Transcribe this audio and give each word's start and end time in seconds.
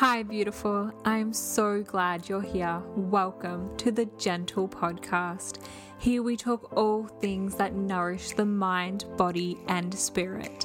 Hi, 0.00 0.22
beautiful. 0.22 0.90
I'm 1.04 1.34
so 1.34 1.82
glad 1.82 2.26
you're 2.26 2.40
here. 2.40 2.82
Welcome 2.96 3.76
to 3.76 3.92
the 3.92 4.06
Gentle 4.16 4.66
Podcast. 4.66 5.62
Here 5.98 6.22
we 6.22 6.38
talk 6.38 6.74
all 6.74 7.04
things 7.20 7.56
that 7.56 7.74
nourish 7.74 8.30
the 8.30 8.46
mind, 8.46 9.04
body, 9.18 9.58
and 9.68 9.92
spirit, 9.92 10.64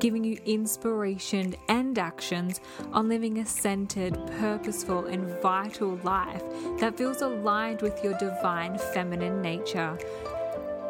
giving 0.00 0.22
you 0.22 0.36
inspiration 0.44 1.56
and 1.70 1.98
actions 1.98 2.60
on 2.92 3.08
living 3.08 3.38
a 3.38 3.46
centered, 3.46 4.18
purposeful, 4.38 5.06
and 5.06 5.40
vital 5.40 5.96
life 6.04 6.42
that 6.78 6.98
feels 6.98 7.22
aligned 7.22 7.80
with 7.80 8.04
your 8.04 8.18
divine 8.18 8.76
feminine 8.92 9.40
nature. 9.40 9.96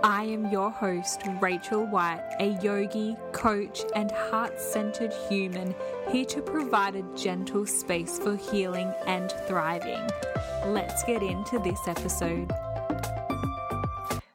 I 0.04 0.24
am 0.24 0.50
your 0.50 0.70
host, 0.70 1.22
Rachel 1.40 1.86
White, 1.86 2.20
a 2.38 2.58
yogi, 2.62 3.16
coach, 3.32 3.84
and 3.96 4.10
heart 4.10 4.60
centered 4.60 5.14
human 5.30 5.74
here 6.10 6.26
to 6.26 6.42
provide 6.42 6.94
a 6.94 7.02
gentle 7.16 7.64
space 7.64 8.18
for 8.18 8.36
healing 8.36 8.92
and 9.06 9.32
thriving. 9.48 10.06
Let's 10.66 11.02
get 11.04 11.22
into 11.22 11.58
this 11.60 11.80
episode. 11.88 12.52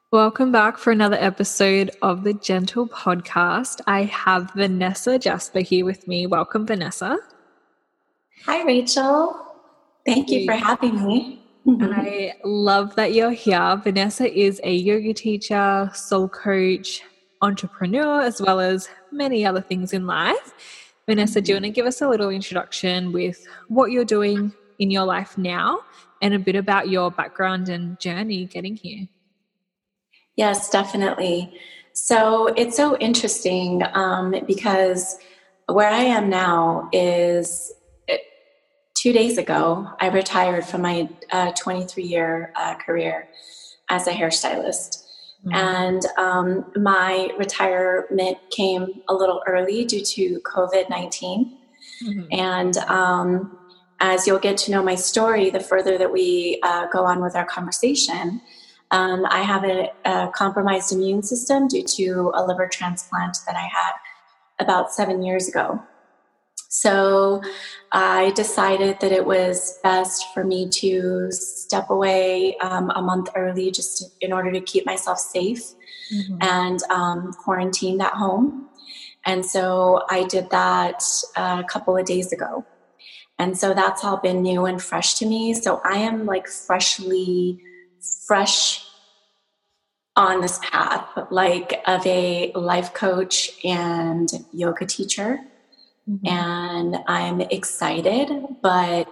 Welcome 0.10 0.52
back 0.52 0.80
for 0.80 0.90
another 0.90 1.18
episode 1.20 1.92
of 2.02 2.24
the 2.24 2.34
Gentle 2.34 2.88
Podcast. 2.88 3.80
I 3.86 4.06
have 4.06 4.52
Vanessa 4.56 5.20
Jasper 5.20 5.60
here 5.60 5.86
with 5.86 6.08
me. 6.08 6.26
Welcome, 6.26 6.66
Vanessa. 6.66 7.20
Hi, 8.46 8.64
Rachel. 8.64 9.40
Thank 10.04 10.32
you 10.32 10.46
for 10.46 10.54
having 10.54 11.06
me. 11.06 11.44
I 11.82 12.34
love 12.44 12.96
that 12.96 13.14
you're 13.14 13.32
here. 13.32 13.80
Vanessa 13.84 14.32
is 14.32 14.60
a 14.64 14.74
yoga 14.74 15.14
teacher, 15.14 15.90
soul 15.94 16.28
coach, 16.28 17.02
entrepreneur, 17.42 18.22
as 18.22 18.42
well 18.42 18.60
as 18.60 18.90
many 19.12 19.46
other 19.46 19.62
things 19.62 19.94
in 19.94 20.08
life. 20.08 20.54
Vanessa, 21.08 21.42
do 21.42 21.52
you 21.52 21.56
want 21.56 21.66
to 21.66 21.72
give 21.72 21.86
us 21.86 22.02
a 22.02 22.08
little 22.08 22.30
introduction 22.30 23.12
with 23.12 23.46
what 23.68 23.92
you're 23.92 24.06
doing 24.06 24.52
in 24.80 24.92
your 24.92 25.06
life 25.06 25.38
now 25.38 25.80
and 26.22 26.34
a 26.34 26.40
bit 26.40 26.56
about 26.56 26.90
your 26.90 27.12
background 27.12 27.70
and 27.70 28.00
journey 28.00 28.46
getting 28.46 28.76
here? 28.76 29.08
Yes, 30.36 30.70
definitely. 30.70 31.54
So 31.94 32.48
it's 32.48 32.78
so 32.78 32.98
interesting 32.98 33.84
um, 33.94 34.36
because 34.48 35.18
where 35.68 35.90
I 35.90 36.04
am 36.04 36.30
now 36.30 36.90
is 36.94 37.74
two 39.00 39.14
days 39.14 39.38
ago, 39.38 39.88
I 40.00 40.10
retired 40.10 40.66
from 40.66 40.82
my 40.82 41.08
23 41.58 42.04
uh, 42.04 42.06
year 42.06 42.54
uh, 42.56 42.76
career 42.76 43.30
as 43.90 44.08
a 44.08 44.12
hairstylist. 44.12 45.06
Mm-hmm. 45.46 45.54
And 45.54 46.06
um, 46.18 46.66
my 46.76 47.30
retirement 47.38 48.38
came 48.52 49.02
a 49.08 49.14
little 49.14 49.42
early 49.48 49.86
due 49.86 50.04
to 50.04 50.42
COVID 50.42 50.90
19. 50.90 51.58
Mm-hmm. 52.04 52.28
And 52.32 52.78
um, 52.78 53.58
as 54.02 54.28
you'll 54.28 54.40
get 54.40 54.58
to 54.58 54.72
know 54.72 54.84
my 54.84 54.96
story, 54.96 55.50
the 55.50 55.62
further 55.62 55.98
that 55.98 56.12
we 56.12 56.60
uh, 56.64 56.88
go 56.88 57.06
on 57.06 57.22
with 57.22 57.38
our 57.38 57.46
conversation, 57.46 58.42
um, 58.92 59.26
I 59.30 59.42
have 59.44 59.64
a, 59.64 59.92
a, 60.04 60.30
compromised 60.34 60.92
immune 60.92 61.22
system 61.22 61.68
due 61.68 61.84
to 61.84 62.32
a 62.34 62.44
liver 62.44 62.68
transplant 62.68 63.38
that 63.46 63.56
I 63.56 63.70
had 63.72 63.94
about 64.60 64.92
seven 64.92 65.22
years 65.22 65.48
ago. 65.48 65.82
So 66.70 67.42
I 67.92 68.32
decided 68.36 69.00
that 69.02 69.12
it 69.12 69.26
was 69.26 69.80
best 69.82 70.34
for 70.34 70.44
me 70.44 70.70
to 70.70 71.32
step 71.32 71.90
away 71.90 72.56
um, 72.58 72.92
a 72.92 73.02
month 73.02 73.30
early 73.36 73.72
just 73.72 74.16
in 74.22 74.32
order 74.32 74.52
to 74.52 74.62
keep 74.62 74.86
myself 74.86 75.18
safe 75.18 75.64
mm-hmm. 76.14 76.38
and 76.42 76.80
um, 76.92 77.34
quarantined 77.34 78.02
at 78.04 78.14
home. 78.14 78.70
And 79.26 79.44
so 79.44 80.04
I 80.12 80.26
did 80.26 80.52
that 80.52 81.04
a 81.36 81.64
couple 81.64 81.98
of 81.98 82.06
days 82.06 82.32
ago. 82.32 82.64
And 83.40 83.58
so 83.58 83.74
that's 83.74 84.04
all 84.04 84.18
been 84.18 84.44
new 84.44 84.66
and 84.66 84.82
fresh 84.82 85.16
to 85.16 85.26
me. 85.26 85.56
So 85.56 85.82
I 85.84 85.98
am 85.98 86.28
like 86.28 86.48
freshly, 86.48 87.64
fresh 88.28 88.86
on 90.16 90.42
this 90.42 90.60
path, 90.62 91.08
like 91.32 91.82
of 91.88 92.06
a 92.06 92.52
life 92.54 92.94
coach 92.94 93.52
and 93.64 94.30
yoga 94.54 94.86
teacher. 94.86 95.40
Mm-hmm. 96.10 96.28
And 96.28 96.98
I'm 97.08 97.42
excited, 97.42 98.32
but 98.62 99.08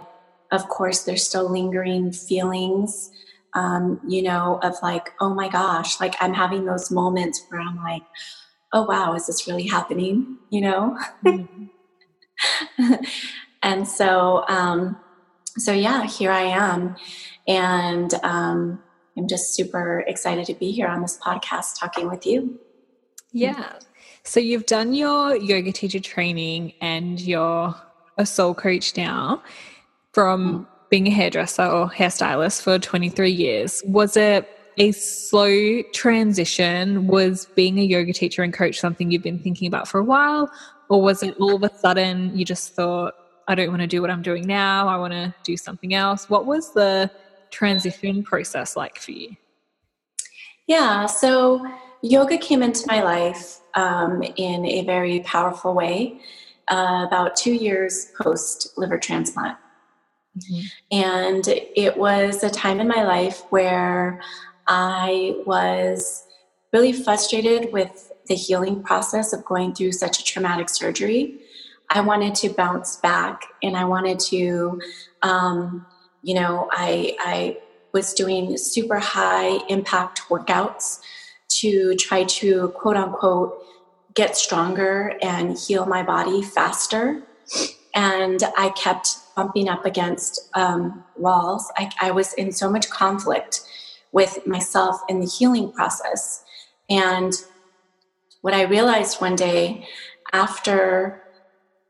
of 0.52 0.68
course, 0.70 1.04
there's 1.04 1.24
still 1.24 1.52
lingering 1.52 2.12
feelings, 2.12 3.12
um, 3.54 4.00
you 4.08 4.24
know, 4.24 4.60
of 4.64 4.76
like, 4.82 5.14
oh 5.20 5.34
my 5.34 5.50
gosh, 5.50 6.00
like 6.00 6.16
I'm 6.20 6.34
having 6.34 6.66
those 6.66 6.90
moments 6.90 7.44
where 7.50 7.62
I'm 7.62 7.78
like, 7.78 8.04
oh 8.74 8.84
wow, 8.84 9.14
is 9.14 9.28
this 9.28 9.48
really 9.48 9.68
happening? 9.68 10.38
You 10.50 10.62
know? 10.62 10.98
Mm-hmm. 11.26 11.66
and 13.64 13.88
so, 13.88 14.46
um, 14.48 14.98
so 15.58 15.72
yeah, 15.72 16.06
here 16.06 16.32
I 16.32 16.44
am. 16.44 16.96
And 17.48 18.14
um, 18.24 18.82
I'm 19.18 19.28
just 19.28 19.54
super 19.54 20.04
excited 20.08 20.46
to 20.46 20.54
be 20.54 20.72
here 20.72 20.88
on 20.88 21.02
this 21.02 21.18
podcast 21.18 21.80
talking 21.80 22.10
with 22.10 22.26
you. 22.26 22.60
Yeah. 23.32 23.80
So 24.28 24.42
you've 24.42 24.66
done 24.66 24.94
your 24.94 25.38
yoga 25.38 25.72
teacher 25.72 26.02
training 26.02 26.74
and 26.82 27.18
you're 27.18 27.74
a 28.18 28.26
soul 28.26 28.54
coach 28.54 28.98
now 28.98 29.42
from 30.12 30.66
mm. 30.66 30.68
being 30.90 31.08
a 31.08 31.12
hairdresser 31.12 31.64
or 31.64 31.90
hairstylist 31.90 32.62
for 32.62 32.78
23 32.78 33.32
years. 33.32 33.82
Was 33.86 34.18
it 34.18 34.46
a 34.78 34.92
slow 34.92 35.82
transition? 35.94 37.08
Was 37.08 37.46
being 37.56 37.80
a 37.80 37.84
yoga 37.84 38.12
teacher 38.12 38.44
and 38.44 38.54
coach 38.54 38.78
something 38.82 39.12
you've 39.12 39.24
been 39.24 39.40
thinking 39.40 39.66
about 39.66 39.88
for 39.88 40.02
a 40.02 40.04
while? 40.04 40.52
Or 40.90 41.02
was 41.02 41.24
it 41.24 41.38
all 41.40 41.56
of 41.56 41.64
a 41.64 41.74
sudden 41.78 42.38
you 42.38 42.44
just 42.44 42.74
thought, 42.74 43.14
I 43.48 43.56
don't 43.56 43.70
want 43.70 43.80
to 43.80 43.88
do 43.88 44.02
what 44.02 44.12
I'm 44.12 44.22
doing 44.22 44.46
now, 44.46 44.90
I 44.90 44.98
want 44.98 45.14
to 45.14 45.34
do 45.44 45.56
something 45.56 45.94
else? 45.94 46.30
What 46.30 46.46
was 46.46 46.74
the 46.74 47.10
transition 47.50 48.24
process 48.24 48.76
like 48.76 49.00
for 49.00 49.12
you? 49.12 49.38
Yeah, 50.68 51.06
so 51.06 51.66
yoga 52.02 52.38
came 52.38 52.62
into 52.62 52.86
my 52.88 53.02
life 53.02 53.62
um, 53.78 54.24
in 54.36 54.66
a 54.66 54.84
very 54.84 55.22
powerful 55.22 55.74
way 55.74 56.20
uh, 56.68 57.06
about 57.08 57.38
two 57.38 57.54
years 57.54 58.12
post 58.22 58.74
liver 58.76 58.98
transplant. 58.98 59.58
Mm-hmm. 60.38 60.66
And 60.92 61.48
it 61.48 61.96
was 61.96 62.44
a 62.44 62.50
time 62.50 62.80
in 62.80 62.88
my 62.88 63.04
life 63.04 63.44
where 63.50 64.22
I 64.68 65.36
was 65.46 66.26
really 66.74 66.92
frustrated 66.92 67.72
with 67.72 68.12
the 68.28 68.36
healing 68.36 68.84
process 68.84 69.32
of 69.32 69.46
going 69.46 69.74
through 69.74 69.94
such 69.94 70.20
a 70.20 70.24
traumatic 70.24 70.70
surgery. 70.70 71.40
I 71.90 72.02
wanted 72.02 72.36
to 72.36 72.50
bounce 72.50 72.98
back 72.98 73.44
and 73.64 73.78
I 73.78 73.86
wanted 73.86 74.20
to, 74.32 74.82
um, 75.22 75.86
you 76.24 76.34
know, 76.34 76.68
I, 76.72 77.16
I 77.20 77.58
was 77.94 78.14
doing 78.14 78.58
super 78.58 79.00
high 79.00 79.60
impact 79.70 80.24
workouts 80.30 81.00
to 81.62 81.96
try 81.96 82.24
to 82.24 82.70
quote 82.70 82.98
unquote 82.98 83.64
get 84.14 84.36
stronger 84.36 85.14
and 85.22 85.58
heal 85.58 85.86
my 85.86 86.02
body 86.02 86.42
faster. 86.42 87.22
And 87.94 88.42
I 88.58 88.70
kept 88.70 89.10
bumping 89.36 89.70
up 89.70 89.86
against 89.86 90.50
um, 90.56 91.04
walls. 91.16 91.72
I, 91.78 91.92
I 92.02 92.12
was 92.12 92.34
in 92.34 92.52
so 92.52 92.70
much 92.70 92.90
conflict 92.90 93.62
with 94.12 94.46
myself 94.48 95.00
in 95.08 95.20
the 95.20 95.28
healing 95.28 95.72
process. 95.72 96.44
And 96.90 97.34
what 98.42 98.56
I 98.56 98.64
realized 98.64 99.22
one 99.22 99.36
day 99.36 99.88
after 100.34 101.22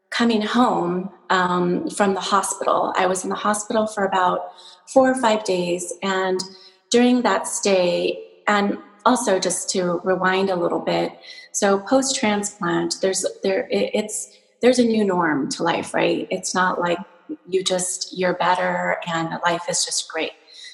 coming 0.09 0.41
home 0.41 1.09
um, 1.29 1.89
from 1.89 2.13
the 2.13 2.19
hospital, 2.19 2.93
I 2.97 3.07
was 3.07 3.23
in 3.23 3.29
the 3.29 3.35
hospital 3.35 3.87
for 3.87 4.03
about 4.03 4.51
four 4.87 5.09
or 5.09 5.15
five 5.15 5.45
days. 5.45 5.93
And 6.03 6.41
during 6.89 7.21
that 7.21 7.47
stay, 7.47 8.23
and 8.47 8.77
also 9.07 9.39
just 9.39 9.69
to 9.69 10.01
rewind 10.03 10.49
a 10.49 10.55
little 10.55 10.79
bit 10.79 11.17
so 11.53 11.79
post 11.79 12.15
transplant 12.15 12.95
there's 13.01 13.25
there 13.41 13.67
it's 13.71 14.37
there's 14.61 14.79
a 14.79 14.83
new 14.83 15.03
norm 15.03 15.49
to 15.49 15.63
life 15.63 15.93
right? 15.93 16.27
It's 16.31 16.53
not 16.53 16.79
like 16.79 16.97
you 17.47 17.63
just 17.63 18.17
you're 18.17 18.33
better 18.33 18.97
and 19.07 19.29
life 19.43 19.63
is 19.69 19.85
just 19.85 20.09
great. 20.11 20.31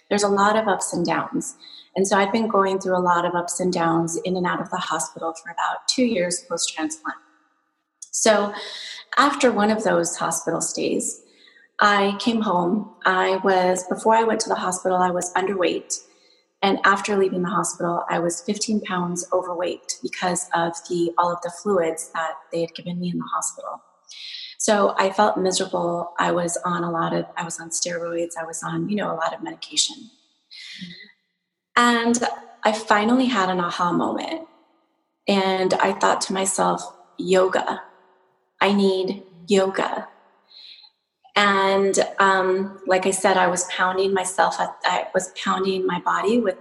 There's 0.09 0.23
a 0.23 0.27
lot 0.27 0.55
of 0.55 0.67
ups 0.67 0.93
and 0.93 1.05
downs. 1.05 1.55
And 1.95 2.07
so 2.07 2.17
i've 2.17 2.31
been 2.31 2.47
going 2.47 2.79
through 2.79 2.97
a 2.97 3.07
lot 3.11 3.23
of 3.23 3.35
ups 3.35 3.59
and 3.59 3.71
downs 3.71 4.17
in 4.25 4.35
and 4.35 4.47
out 4.47 4.59
of 4.59 4.71
the 4.71 4.77
hospital 4.77 5.33
for 5.33 5.51
about 5.51 5.87
two 5.87 6.05
years 6.05 6.43
post 6.49 6.73
transplant 6.73 7.17
so 8.09 8.51
after 9.15 9.51
one 9.51 9.69
of 9.69 9.83
those 9.83 10.17
hospital 10.17 10.59
stays 10.59 11.21
i 11.79 12.17
came 12.19 12.41
home. 12.41 12.89
I 13.05 13.37
was 13.43 13.83
before 13.93 14.15
i 14.15 14.23
went 14.23 14.39
to 14.39 14.49
the 14.49 14.61
hospital 14.65 14.97
i 14.97 15.11
was 15.11 15.31
underweight 15.35 15.99
and 16.63 16.79
after 16.85 17.17
leaving 17.17 17.41
the 17.41 17.49
hospital, 17.49 18.05
I 18.09 18.19
was 18.19 18.39
15 18.41 18.81
pounds 18.81 19.27
overweight 19.33 19.99
because 20.01 20.49
of 20.55 20.73
the 20.89 21.11
all 21.17 21.33
of 21.33 21.41
the 21.41 21.51
fluids 21.51 22.09
that 22.13 22.35
they 22.53 22.61
had 22.61 22.73
given 22.73 23.01
me 23.01 23.09
in 23.09 23.19
the 23.19 23.29
hospital. 23.35 23.81
So 24.57 24.95
I 24.97 25.09
felt 25.11 25.37
miserable. 25.37 26.13
I 26.19 26.31
was 26.31 26.57
on 26.63 26.85
a 26.85 26.89
lot 26.89 27.13
of 27.13 27.25
I 27.35 27.43
was 27.43 27.59
on 27.59 27.69
steroids. 27.69 28.37
I 28.39 28.45
was 28.45 28.63
on, 28.63 28.87
you 28.87 28.95
know, 28.95 29.11
a 29.11 29.17
lot 29.17 29.33
of 29.35 29.43
medication. 29.43 29.97
And 31.75 32.17
I 32.63 32.71
finally 32.71 33.25
had 33.25 33.49
an 33.49 33.59
aha 33.59 33.91
moment. 33.91 34.47
And 35.27 35.73
I 35.73 35.91
thought 35.91 36.21
to 36.21 36.33
myself, 36.33 36.81
yoga. 37.17 37.81
I 38.61 38.71
need 38.71 39.23
yoga. 39.47 40.07
And 41.35 41.99
um, 42.19 42.79
like 42.85 43.07
I 43.07 43.11
said, 43.11 43.37
I 43.37 43.47
was 43.47 43.65
pounding 43.65 44.13
myself. 44.13 44.55
I 44.59 45.07
was 45.13 45.31
pounding 45.35 45.85
my 45.87 45.99
body 46.01 46.39
with 46.39 46.57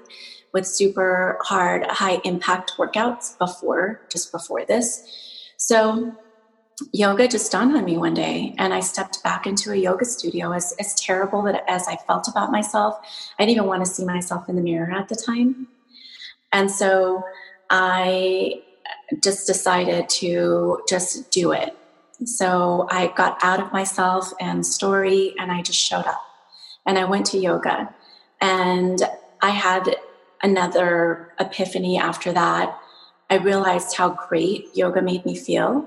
with 0.53 0.67
super 0.67 1.39
hard, 1.43 1.87
high 1.87 2.21
impact 2.25 2.75
workouts 2.79 3.39
before, 3.39 4.03
just 4.11 4.31
before 4.33 4.65
this. 4.65 5.03
So 5.57 6.15
yoga 6.93 7.29
just 7.29 7.51
dawned 7.53 7.77
on 7.77 7.85
me 7.85 7.97
one 7.97 8.15
day 8.15 8.55
and 8.59 8.75
I 8.75 8.81
stepped 8.81 9.23
back 9.23 9.47
into 9.47 9.73
a 9.73 9.77
yoga 9.77 10.05
studio. 10.05 10.53
As, 10.53 10.75
as 10.79 10.95
terrible 10.95 11.43
that 11.43 11.65
as 11.69 11.89
I 11.89 11.97
felt 11.97 12.29
about 12.29 12.51
myself, 12.51 12.99
I 13.39 13.45
didn't 13.45 13.57
even 13.57 13.69
want 13.69 13.85
to 13.85 13.91
see 13.91 14.05
myself 14.05 14.49
in 14.49 14.57
the 14.57 14.63
mirror 14.63 14.93
at 14.93 15.09
the 15.09 15.17
time. 15.17 15.69
And 16.53 16.71
so 16.71 17.23
I 17.71 18.63
just 19.23 19.47
decided 19.47 20.09
to 20.09 20.83
just 20.89 21.31
do 21.31 21.53
it. 21.53 21.77
So 22.25 22.87
I 22.91 23.13
got 23.17 23.39
out 23.43 23.61
of 23.61 23.73
myself 23.73 24.33
and 24.41 24.65
story 24.65 25.35
and 25.39 25.51
I 25.51 25.63
just 25.63 25.79
showed 25.79 26.07
up. 26.07 26.21
And 26.87 26.99
I 26.99 27.05
went 27.05 27.27
to 27.27 27.39
yoga. 27.39 27.95
And 28.41 29.03
I 29.41 29.51
had 29.51 29.97
another 30.43 31.33
epiphany 31.39 31.99
after 31.99 32.33
that. 32.33 32.79
I 33.31 33.37
realized 33.37 33.97
how 33.97 34.11
great 34.11 34.69
yoga 34.75 35.01
made 35.01 35.25
me 35.25 35.37
feel. 35.37 35.87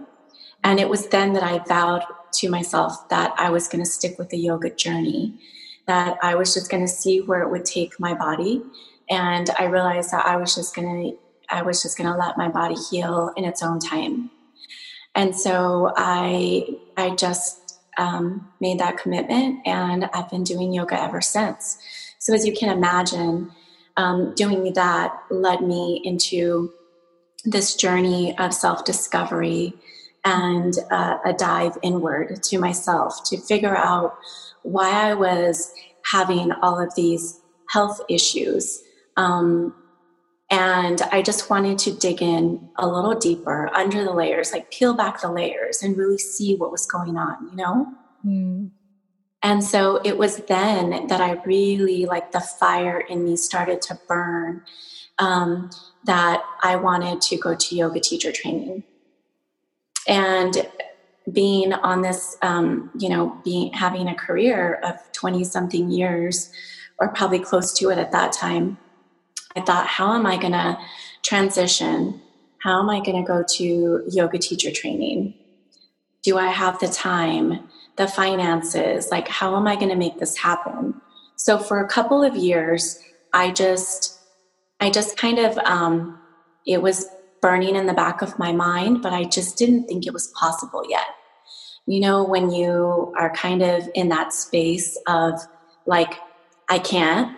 And 0.63 0.79
it 0.79 0.89
was 0.89 1.07
then 1.07 1.33
that 1.33 1.43
I 1.43 1.59
vowed 1.59 2.03
to 2.33 2.49
myself 2.49 3.07
that 3.09 3.33
I 3.37 3.49
was 3.49 3.67
going 3.67 3.83
to 3.83 3.89
stick 3.89 4.17
with 4.17 4.29
the 4.29 4.37
yoga 4.37 4.69
journey, 4.69 5.39
that 5.85 6.17
I 6.23 6.35
was 6.35 6.53
just 6.53 6.71
going 6.71 6.83
to 6.83 6.91
see 6.91 7.21
where 7.21 7.41
it 7.43 7.51
would 7.51 7.65
take 7.65 7.99
my 7.99 8.13
body. 8.13 8.63
And 9.09 9.49
I 9.59 9.65
realized 9.65 10.11
that 10.11 10.25
I 10.25 10.37
was 10.37 10.55
just 10.55 10.75
going 10.75 11.11
to 11.11 11.17
I 11.47 11.61
was 11.61 11.83
just 11.83 11.95
going 11.95 12.11
to 12.11 12.17
let 12.17 12.39
my 12.39 12.49
body 12.49 12.73
heal 12.89 13.31
in 13.37 13.45
its 13.45 13.61
own 13.61 13.79
time. 13.79 14.31
And 15.15 15.35
so 15.35 15.93
I 15.95 16.67
I 16.97 17.11
just 17.11 17.79
um, 17.97 18.51
made 18.59 18.79
that 18.79 18.97
commitment, 18.97 19.65
and 19.65 20.05
I've 20.13 20.29
been 20.29 20.43
doing 20.43 20.73
yoga 20.73 21.01
ever 21.01 21.21
since. 21.21 21.77
So 22.19 22.33
as 22.33 22.45
you 22.45 22.53
can 22.53 22.75
imagine, 22.75 23.51
um, 23.97 24.33
doing 24.35 24.73
that 24.73 25.17
led 25.29 25.61
me 25.61 26.01
into 26.03 26.73
this 27.45 27.75
journey 27.75 28.37
of 28.37 28.53
self 28.53 28.83
discovery 28.83 29.73
and 30.25 30.73
uh, 30.91 31.19
a 31.23 31.33
dive 31.33 31.77
inward 31.83 32.41
to 32.43 32.57
myself 32.57 33.23
to 33.25 33.37
figure 33.37 33.75
out 33.75 34.17
why 34.63 34.89
I 34.89 35.13
was 35.13 35.71
having 36.11 36.51
all 36.51 36.79
of 36.79 36.93
these 36.95 37.39
health 37.69 38.01
issues. 38.09 38.81
Um, 39.17 39.73
and 40.49 41.01
I 41.11 41.21
just 41.21 41.49
wanted 41.49 41.79
to 41.79 41.91
dig 41.93 42.21
in 42.21 42.69
a 42.77 42.87
little 42.87 43.15
deeper 43.15 43.69
under 43.73 44.03
the 44.03 44.13
layers, 44.13 44.51
like 44.51 44.71
peel 44.71 44.93
back 44.93 45.21
the 45.21 45.31
layers 45.31 45.81
and 45.81 45.97
really 45.97 46.19
see 46.19 46.55
what 46.55 46.71
was 46.71 46.85
going 46.85 47.17
on, 47.17 47.49
you 47.49 47.55
know? 47.55 47.87
Mm. 48.23 48.71
And 49.41 49.63
so 49.63 50.01
it 50.03 50.17
was 50.17 50.37
then 50.37 51.07
that 51.07 51.21
I 51.21 51.33
really, 51.45 52.05
like, 52.05 52.31
the 52.31 52.39
fire 52.39 52.99
in 52.99 53.23
me 53.23 53.35
started 53.37 53.81
to 53.83 53.99
burn 54.07 54.63
um, 55.19 55.69
that 56.05 56.43
I 56.63 56.75
wanted 56.75 57.21
to 57.21 57.37
go 57.37 57.55
to 57.55 57.75
yoga 57.75 57.99
teacher 57.99 58.31
training. 58.31 58.83
And 60.07 60.67
being 61.31 61.73
on 61.73 62.01
this, 62.01 62.37
um, 62.41 62.91
you 62.97 63.09
know, 63.09 63.39
being 63.43 63.73
having 63.73 64.07
a 64.07 64.15
career 64.15 64.79
of 64.83 64.95
20 65.13 65.43
something 65.43 65.89
years, 65.89 66.51
or 66.99 67.09
probably 67.09 67.39
close 67.39 67.73
to 67.73 67.89
it 67.89 67.97
at 67.97 68.11
that 68.11 68.31
time, 68.31 68.77
I 69.55 69.61
thought, 69.61 69.87
how 69.87 70.13
am 70.13 70.25
I 70.25 70.37
going 70.37 70.53
to 70.53 70.77
transition? 71.23 72.21
How 72.61 72.79
am 72.79 72.89
I 72.89 72.99
going 72.99 73.23
to 73.23 73.27
go 73.27 73.43
to 73.55 74.03
yoga 74.09 74.37
teacher 74.37 74.71
training? 74.71 75.33
Do 76.23 76.37
I 76.37 76.47
have 76.47 76.79
the 76.79 76.87
time, 76.87 77.69
the 77.95 78.07
finances? 78.07 79.09
Like, 79.11 79.27
how 79.27 79.55
am 79.55 79.67
I 79.67 79.75
going 79.75 79.89
to 79.89 79.95
make 79.95 80.19
this 80.19 80.37
happen? 80.37 80.99
So, 81.35 81.57
for 81.57 81.79
a 81.79 81.87
couple 81.87 82.23
of 82.23 82.35
years, 82.35 82.99
I 83.33 83.51
just, 83.51 84.19
I 84.79 84.89
just 84.89 85.17
kind 85.17 85.39
of, 85.39 85.57
um, 85.59 86.19
it 86.65 86.81
was 86.81 87.07
burning 87.41 87.75
in 87.75 87.85
the 87.85 87.93
back 87.93 88.21
of 88.21 88.39
my 88.39 88.51
mind, 88.51 89.03
but 89.03 89.13
I 89.13 89.25
just 89.25 89.57
didn't 89.57 89.85
think 89.85 90.07
it 90.07 90.13
was 90.13 90.27
possible 90.39 90.83
yet. 90.89 91.05
You 91.85 91.99
know, 91.99 92.23
when 92.23 92.49
you 92.49 93.13
are 93.17 93.31
kind 93.35 93.61
of 93.61 93.87
in 93.93 94.09
that 94.09 94.33
space 94.33 94.97
of 95.05 95.39
like, 95.85 96.15
I 96.69 96.79
can't, 96.79 97.37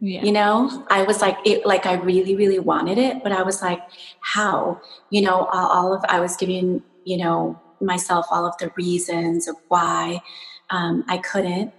yeah. 0.00 0.22
You 0.22 0.32
know, 0.32 0.86
I 0.90 1.02
was 1.04 1.20
like, 1.20 1.38
it, 1.44 1.64
like 1.64 1.86
I 1.86 1.94
really, 1.94 2.36
really 2.36 2.58
wanted 2.58 2.98
it, 2.98 3.22
but 3.22 3.32
I 3.32 3.42
was 3.42 3.62
like, 3.62 3.80
how? 4.20 4.80
You 5.10 5.22
know, 5.22 5.48
all 5.52 5.94
of 5.94 6.04
I 6.08 6.20
was 6.20 6.36
giving, 6.36 6.82
you 7.04 7.16
know, 7.16 7.60
myself 7.80 8.26
all 8.30 8.46
of 8.46 8.56
the 8.58 8.70
reasons 8.76 9.48
of 9.48 9.56
why 9.68 10.20
um, 10.70 11.04
I 11.08 11.18
couldn't, 11.18 11.72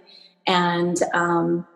and 0.46 1.00
um, 1.12 1.66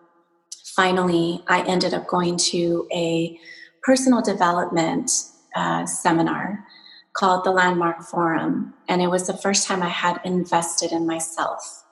finally, 0.64 1.42
I 1.46 1.62
ended 1.66 1.94
up 1.94 2.06
going 2.06 2.36
to 2.36 2.88
a 2.92 3.38
personal 3.82 4.22
development 4.22 5.10
uh, 5.54 5.84
seminar 5.86 6.64
called 7.12 7.44
the 7.44 7.50
Landmark 7.50 8.02
Forum, 8.02 8.72
and 8.88 9.02
it 9.02 9.08
was 9.08 9.26
the 9.26 9.36
first 9.36 9.66
time 9.66 9.82
I 9.82 9.88
had 9.88 10.20
invested 10.24 10.92
in 10.92 11.06
myself 11.06 11.84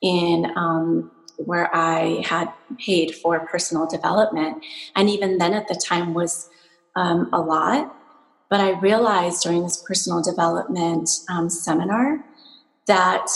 in 0.00 0.52
um, 0.56 1.10
where 1.36 1.74
I 1.74 2.22
had 2.26 2.52
paid 2.78 3.14
for 3.14 3.40
personal 3.46 3.86
development. 3.86 4.64
And 4.94 5.08
even 5.08 5.38
then 5.38 5.54
at 5.54 5.68
the 5.68 5.74
time 5.74 6.14
was 6.14 6.48
um, 6.96 7.28
a 7.32 7.40
lot. 7.40 7.94
But 8.50 8.60
I 8.60 8.78
realized 8.80 9.42
during 9.42 9.62
this 9.62 9.82
personal 9.82 10.22
development 10.22 11.08
um, 11.30 11.48
seminar 11.48 12.22
that 12.86 13.26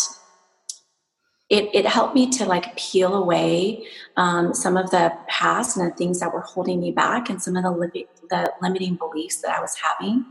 it, 1.48 1.70
it 1.72 1.87
helped 1.87 2.14
me 2.14 2.28
to 2.31 2.44
like 2.44 2.76
peel 2.76 3.14
away 3.14 3.87
um, 4.16 4.52
some 4.52 4.76
of 4.76 4.90
the 4.90 5.12
past 5.28 5.76
and 5.76 5.90
the 5.90 5.94
things 5.94 6.20
that 6.20 6.34
were 6.34 6.40
holding 6.40 6.81
me 6.81 6.90
back 6.90 7.31
and 7.31 7.40
some 7.40 7.56
of 7.56 7.62
the, 7.62 7.70
li- 7.70 8.08
the 8.31 8.52
limiting 8.60 8.96
beliefs 8.96 9.40
that 9.43 9.56
I 9.56 9.60
was 9.60 9.75
having. 9.76 10.25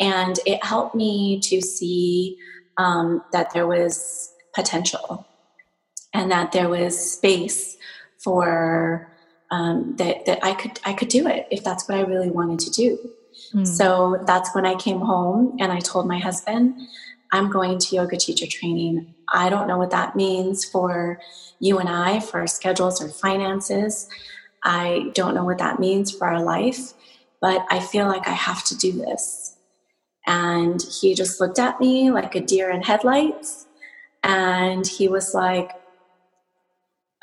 And 0.00 0.38
it 0.46 0.64
helped 0.64 0.94
me 0.94 1.38
to 1.40 1.60
see 1.60 2.38
um, 2.78 3.22
that 3.32 3.52
there 3.52 3.66
was 3.66 4.32
potential 4.54 5.27
and 6.12 6.30
that 6.30 6.52
there 6.52 6.68
was 6.68 7.12
space 7.12 7.76
for 8.16 9.10
um, 9.50 9.96
that 9.96 10.26
that 10.26 10.44
I 10.44 10.54
could 10.54 10.80
I 10.84 10.92
could 10.92 11.08
do 11.08 11.26
it 11.26 11.48
if 11.50 11.64
that's 11.64 11.88
what 11.88 11.98
I 11.98 12.02
really 12.02 12.30
wanted 12.30 12.58
to 12.60 12.70
do. 12.70 13.10
Mm. 13.54 13.66
So 13.66 14.22
that's 14.26 14.54
when 14.54 14.66
I 14.66 14.74
came 14.74 15.00
home 15.00 15.56
and 15.60 15.72
I 15.72 15.80
told 15.80 16.06
my 16.06 16.18
husband, 16.18 16.78
I'm 17.32 17.50
going 17.50 17.78
to 17.78 17.96
yoga 17.96 18.16
teacher 18.16 18.46
training. 18.46 19.14
I 19.32 19.48
don't 19.48 19.68
know 19.68 19.78
what 19.78 19.90
that 19.90 20.16
means 20.16 20.64
for 20.64 21.20
you 21.60 21.78
and 21.78 21.88
I, 21.88 22.20
for 22.20 22.40
our 22.40 22.46
schedules 22.46 23.02
or 23.02 23.08
finances. 23.08 24.08
I 24.64 25.10
don't 25.14 25.34
know 25.34 25.44
what 25.44 25.58
that 25.58 25.78
means 25.78 26.10
for 26.10 26.26
our 26.26 26.42
life, 26.42 26.92
but 27.40 27.66
I 27.70 27.80
feel 27.80 28.06
like 28.06 28.26
I 28.26 28.32
have 28.32 28.64
to 28.64 28.76
do 28.76 28.92
this. 28.92 29.56
And 30.26 30.82
he 30.82 31.14
just 31.14 31.40
looked 31.40 31.58
at 31.58 31.80
me 31.80 32.10
like 32.10 32.34
a 32.34 32.40
deer 32.40 32.70
in 32.70 32.82
headlights. 32.82 33.66
And 34.22 34.86
he 34.86 35.08
was 35.08 35.32
like, 35.32 35.70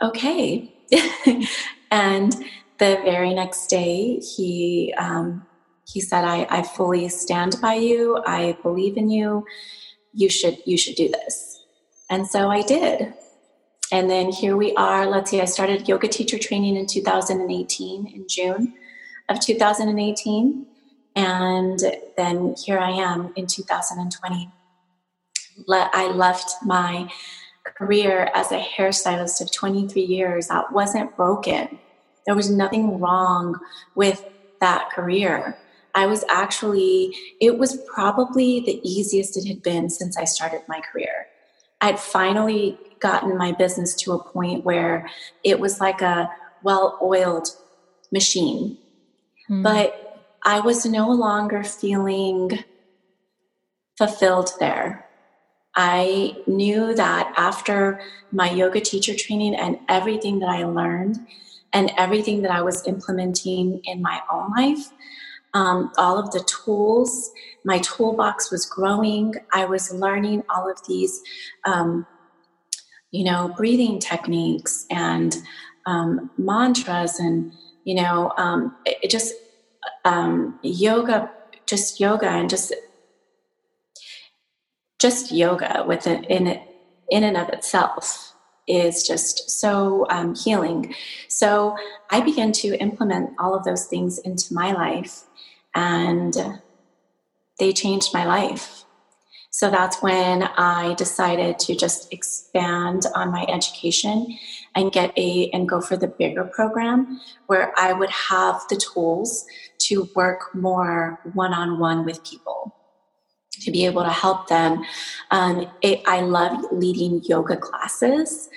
okay. 0.02 0.74
and 1.92 2.34
the 2.78 3.00
very 3.04 3.34
next 3.34 3.68
day, 3.68 4.20
he 4.20 4.94
um, 4.98 5.46
he 5.88 6.02
said, 6.02 6.24
I, 6.25 6.48
I 6.50 6.64
fully 6.64 7.08
stand 7.10 7.58
by 7.62 7.75
you. 7.75 8.22
I 8.25 8.58
believe 8.64 8.98
in 8.98 9.10
you. 9.10 9.46
You 10.14 10.30
should 10.30 10.58
you 10.66 10.78
should 10.78 10.96
do 10.96 11.10
this. 11.10 11.64
And 12.10 12.28
so 12.28 12.50
I 12.50 12.62
did. 12.62 13.14
And 13.92 14.10
then 14.10 14.32
here 14.32 14.58
we 14.58 14.74
are. 14.75 15.06
Let's 15.06 15.32
see, 15.32 15.42
I 15.42 15.46
started 15.46 15.88
yoga 15.88 16.08
teacher 16.08 16.40
training 16.40 16.75
in 16.75 16.88
2018 16.88 18.08
in 18.08 18.25
June 18.28 18.74
of 19.30 19.40
2018. 19.40 20.66
And 21.16 21.80
then 22.18 22.56
here 22.64 22.80
I 22.80 22.92
am 22.92 23.32
in 23.36 23.48
2020. 23.48 24.52
I 25.70 26.08
left 26.08 26.56
my 26.64 27.10
career 27.77 28.29
as 28.34 28.51
a 28.51 28.60
hairstylist 28.60 29.41
of 29.41 29.51
23 29.51 30.01
years 30.01 30.48
that 30.48 30.72
wasn't 30.72 31.15
broken. 31.15 31.77
There 32.25 32.36
was 32.36 32.50
nothing 32.50 33.00
wrong 33.00 33.60
with 33.96 34.25
that 34.62 34.89
career. 34.91 35.58
I 35.94 36.08
was 36.08 36.24
actually, 36.29 37.15
it 37.39 37.58
was 37.58 37.77
probably 37.94 38.60
the 38.62 38.82
easiest 38.84 39.38
it 39.38 39.48
had 39.48 39.62
been 39.62 39.89
since 39.89 40.17
I 40.17 40.25
started 40.25 40.62
my 40.67 40.82
career. 40.82 41.27
I'd 41.82 42.00
finally 42.00 42.77
gotten 43.00 43.38
my 43.38 43.51
business 43.51 43.94
to 43.96 44.13
a 44.13 44.24
point 44.24 44.65
where 44.65 45.10
it 45.44 45.60
was 45.60 45.79
like 45.79 46.01
a 46.01 46.29
well 46.63 46.98
oiled 47.01 47.50
machine. 48.12 48.77
Mm. 49.50 49.63
But 49.63 50.24
I 50.44 50.60
was 50.60 50.86
no 50.86 51.10
longer 51.10 51.63
feeling 51.63 52.63
fulfilled 53.98 54.51
there. 54.60 55.04
I 55.75 56.38
knew 56.48 56.96
that 56.96 57.34
after 57.38 58.00
my 58.32 58.50
yoga 58.50 58.79
teacher 58.79 59.13
training 59.15 59.55
and 59.55 59.77
everything 59.89 60.39
that 60.39 60.50
I 60.50 60.63
learned 60.63 61.17
and 61.74 61.91
everything 61.98 62.41
that 62.44 62.51
I 62.51 62.62
was 62.62 62.88
implementing 62.88 63.82
in 63.84 64.01
my 64.01 64.22
own 64.32 64.51
life, 64.55 64.91
um, 65.53 65.91
all 65.98 66.17
of 66.17 66.32
the 66.32 66.44
tools, 66.44 67.32
my 67.63 67.79
toolbox 67.79 68.51
was 68.51 68.65
growing. 68.65 69.36
I 69.53 69.65
was 69.65 69.91
learning 69.91 70.44
all 70.50 70.70
of 70.70 70.77
these, 70.88 71.22
um, 71.65 72.05
you 73.12 73.24
know, 73.24 73.53
breathing 73.55 74.00
techniques 74.00 74.86
and 74.91 75.36
um, 75.86 76.29
mantras 76.38 77.20
and, 77.20 77.53
you 77.86 77.96
know, 77.96 78.34
um, 78.38 78.75
it, 78.86 78.98
it, 79.03 79.10
just 79.10 79.34
um, 80.03 80.60
yoga, 80.62 81.32
just 81.65 82.00
yoga 82.00 82.27
and 82.27 82.50
just 82.50 82.74
just 85.05 85.31
yoga 85.31 85.83
within 85.88 86.24
in 86.24 86.59
in 87.12 87.24
and 87.24 87.38
of 87.38 87.50
itself 87.50 88.33
is 88.67 89.03
just 89.03 89.51
so 89.62 90.07
um, 90.09 90.33
healing. 90.33 90.95
So 91.27 91.77
I 92.09 92.21
began 92.21 92.51
to 92.63 92.69
implement 92.88 93.29
all 93.38 93.53
of 93.53 93.63
those 93.63 93.85
things 93.85 94.17
into 94.17 94.51
my 94.51 94.71
life, 94.71 95.25
and 95.75 96.33
they 97.59 97.71
changed 97.71 98.15
my 98.15 98.25
life. 98.25 98.85
So 99.51 99.69
that's 99.69 100.01
when 100.01 100.41
I 100.41 100.95
decided 100.95 101.59
to 101.59 101.75
just 101.75 102.12
expand 102.12 103.03
on 103.13 103.31
my 103.31 103.45
education 103.47 104.35
and 104.75 104.91
get 104.91 105.13
a 105.17 105.51
and 105.53 105.69
go 105.69 105.81
for 105.81 105.97
the 105.97 106.07
bigger 106.07 106.45
program 106.45 107.21
where 107.45 107.71
I 107.77 107.93
would 107.93 108.09
have 108.09 108.55
the 108.71 108.77
tools 108.77 109.45
to 109.88 110.09
work 110.15 110.55
more 110.55 111.19
one-on-one 111.33 112.05
with 112.05 112.25
people 112.31 112.74
to 113.65 113.72
be 113.72 113.86
able 113.86 114.03
to 114.03 114.10
help 114.10 114.48
them. 114.48 114.86
Um, 115.31 115.67
it, 115.81 116.01
I 116.05 116.22
love 116.22 116.65
leading 116.72 117.24
yoga 117.24 117.57
classes, 117.57 118.50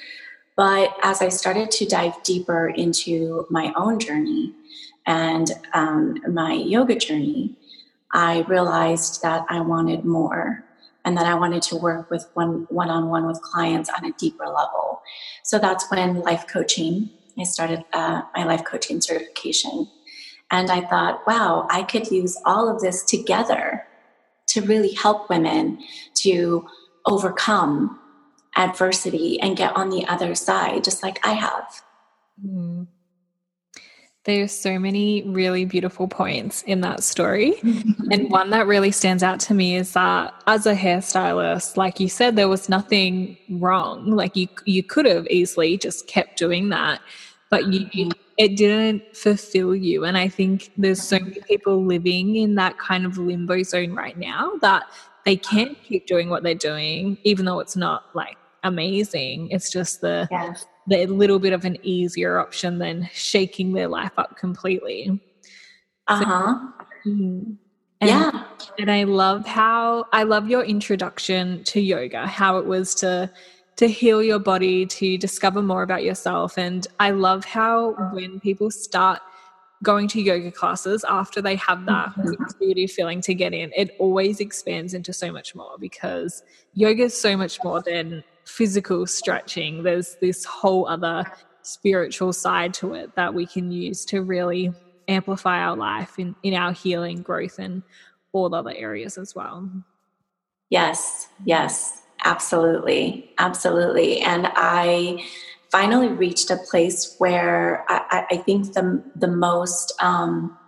but 0.57 0.95
as 1.03 1.23
I 1.23 1.31
started 1.31 1.71
to 1.73 1.87
dive 1.87 2.23
deeper 2.23 2.69
into 2.69 3.47
my 3.51 3.73
own 3.75 3.99
journey 3.99 4.53
and 5.07 5.51
um, 5.73 6.19
my 6.33 6.53
yoga 6.53 6.95
journey, 6.95 7.57
I 8.13 8.45
realized 8.49 9.23
that 9.23 9.47
I 9.49 9.61
wanted 9.61 10.05
more 10.05 10.65
and 11.05 11.17
that 11.17 11.27
I 11.27 11.35
wanted 11.35 11.63
to 11.63 11.77
work 11.77 12.11
with 12.11 12.29
one 12.35 12.67
one 12.69 12.91
on 12.91 13.09
one 13.09 13.27
with 13.27 13.41
clients 13.41 13.89
on 13.91 14.05
a 14.05 14.13
deeper 14.13 14.47
level. 14.47 15.01
So 15.43 15.59
that's 15.59 15.91
when 15.91 16.21
life 16.21 16.47
coaching. 16.47 17.11
I 17.39 17.45
started 17.45 17.85
uh, 17.93 18.23
my 18.37 18.45
life 18.45 18.65
coaching 18.65 19.01
certification, 19.01 19.89
and 20.51 20.71
I 20.71 20.81
thought, 20.81 21.25
wow, 21.27 21.69
I 21.71 21.85
could 21.85 22.11
use 22.11 22.37
all 22.45 22.69
of 22.69 22.83
this 22.83 23.05
together 23.05 23.88
to 24.49 24.63
really 24.63 24.93
help 24.95 25.29
women 25.31 25.79
to 26.15 26.67
overcome 27.07 27.99
adversity 28.57 29.41
and 29.41 29.57
get 29.57 29.75
on 29.77 29.91
the 29.91 30.05
other 30.07 30.35
side, 30.35 30.85
just 30.85 31.03
like 31.03 31.25
I 31.27 31.33
have. 31.33 31.83
Mm. 32.45 32.87
There's 34.25 34.53
so 34.53 34.79
many 34.79 35.23
really 35.23 35.65
beautiful 35.65 36.07
points 36.07 36.63
in 36.63 36.83
that 36.83 37.03
story. 37.03 37.55
and 37.63 38.31
one 38.31 38.51
that 38.51 38.67
really 38.67 38.91
stands 38.91 39.23
out 39.23 39.41
to 39.41 39.55
me 39.55 39.77
is 39.77 39.95
that 39.95 40.35
as 40.47 40.67
a 40.67 40.75
hairstylist, 40.75 41.79
like 41.79 41.99
you 41.99 42.11
said, 42.11 42.37
there 42.37 42.49
was 42.49 42.69
nothing 42.69 43.39
wrong. 43.49 44.11
Like 44.11 44.37
you 44.37 44.49
you 44.67 44.83
could 44.83 45.07
have 45.07 45.27
easily 45.29 45.79
just 45.79 46.09
kept 46.09 46.37
doing 46.37 46.69
that, 46.69 47.01
but 47.49 47.73
you, 47.73 47.89
you 47.93 48.11
it 48.39 48.57
didn't 48.57 49.17
fulfill 49.17 49.75
you. 49.75 50.05
And 50.05 50.17
I 50.17 50.29
think 50.29 50.71
there's 50.77 51.03
so 51.03 51.19
many 51.19 51.41
people 51.41 51.85
living 51.85 52.37
in 52.37 52.55
that 52.55 52.79
kind 52.79 53.05
of 53.05 53.19
limbo 53.19 53.65
zone 53.65 53.93
right 53.93 54.17
now 54.17 54.53
that 54.63 54.85
they 55.25 55.37
can't 55.37 55.77
keep 55.83 56.07
doing 56.07 56.31
what 56.31 56.45
they're 56.45 56.55
doing, 56.55 57.19
even 57.25 57.45
though 57.45 57.59
it's 57.59 57.77
not 57.77 58.05
like 58.15 58.37
amazing. 58.63 59.49
It's 59.51 59.71
just 59.71 60.01
the 60.01 60.29
the 60.87 61.07
little 61.07 61.39
bit 61.39 61.53
of 61.53 61.65
an 61.65 61.77
easier 61.83 62.39
option 62.39 62.79
than 62.79 63.11
shaking 63.13 63.73
their 63.73 63.89
life 63.89 64.13
up 64.17 64.37
completely. 64.37 65.21
Uh 66.07 66.25
huh. 66.25 66.55
So, 67.05 67.11
mm-hmm. 67.11 67.53
And, 68.01 68.11
yeah. 68.11 68.45
And 68.79 68.91
I 68.91 69.03
love 69.03 69.45
how 69.45 70.07
I 70.13 70.23
love 70.23 70.49
your 70.49 70.63
introduction 70.63 71.65
to 71.65 71.81
yoga, 71.81 72.27
how 72.27 72.59
it 72.59 72.67
was 72.67 72.95
to 72.97 73.31
to 73.79 73.87
heal 73.87 74.21
your 74.21 74.41
body, 74.41 74.85
to 74.85 75.17
discover 75.17 75.63
more 75.63 75.85
about 75.85 76.03
yourself. 76.03 76.59
And 76.59 76.85
I 76.99 77.13
love 77.13 77.45
how 77.45 77.93
when 78.13 78.41
people 78.41 78.73
start 78.73 79.21
going 79.85 80.09
to 80.09 80.21
yoga 80.21 80.51
classes 80.51 81.05
after 81.09 81.41
they 81.41 81.55
have 81.55 81.87
that 81.87 82.09
mm-hmm. 82.09 82.43
intuitive 82.43 82.91
feeling 82.91 83.21
to 83.21 83.35
get 83.35 83.55
in, 83.55 83.71
it 83.77 83.95
always 84.01 84.41
expands 84.41 84.95
into 84.95 85.13
so 85.13 85.31
much 85.31 85.55
more 85.55 85.77
because 85.79 86.43
yoga 86.75 87.05
is 87.05 87.19
so 87.19 87.37
much 87.37 87.63
more 87.63 87.81
than 87.81 88.25
physical 88.45 89.07
stretching. 89.07 89.85
There's 89.85 90.17
this 90.21 90.45
whole 90.45 90.89
other 90.89 91.25
spiritual 91.63 92.33
side 92.33 92.75
to 92.75 92.95
it 92.95 93.15
that 93.15 93.33
we 93.33 93.47
can 93.47 93.71
use 93.71 94.05
to 94.07 94.23
really 94.23 94.73
amplify 95.07 95.61
our 95.61 95.77
life 95.77 96.19
in, 96.19 96.35
in 96.43 96.55
our 96.55 96.73
healing, 96.73 97.23
growth, 97.23 97.61
and 97.61 97.85
all 98.33 98.53
other 98.53 98.75
areas 98.75 99.19
as 99.19 99.37
well. 99.37 99.71
Yes, 100.69 101.29
yes. 101.45 102.03
Absolutely, 102.25 103.31
absolutely. 103.39 104.21
And 104.21 104.49
I 104.55 105.25
finally 105.71 106.09
reached 106.09 106.51
a 106.51 106.57
place 106.57 107.15
where 107.19 107.85
I, 107.89 108.27
I 108.31 108.37
think 108.39 108.73
the 108.73 109.03
the 109.15 109.29
most 109.29 109.93
um, 110.01 110.59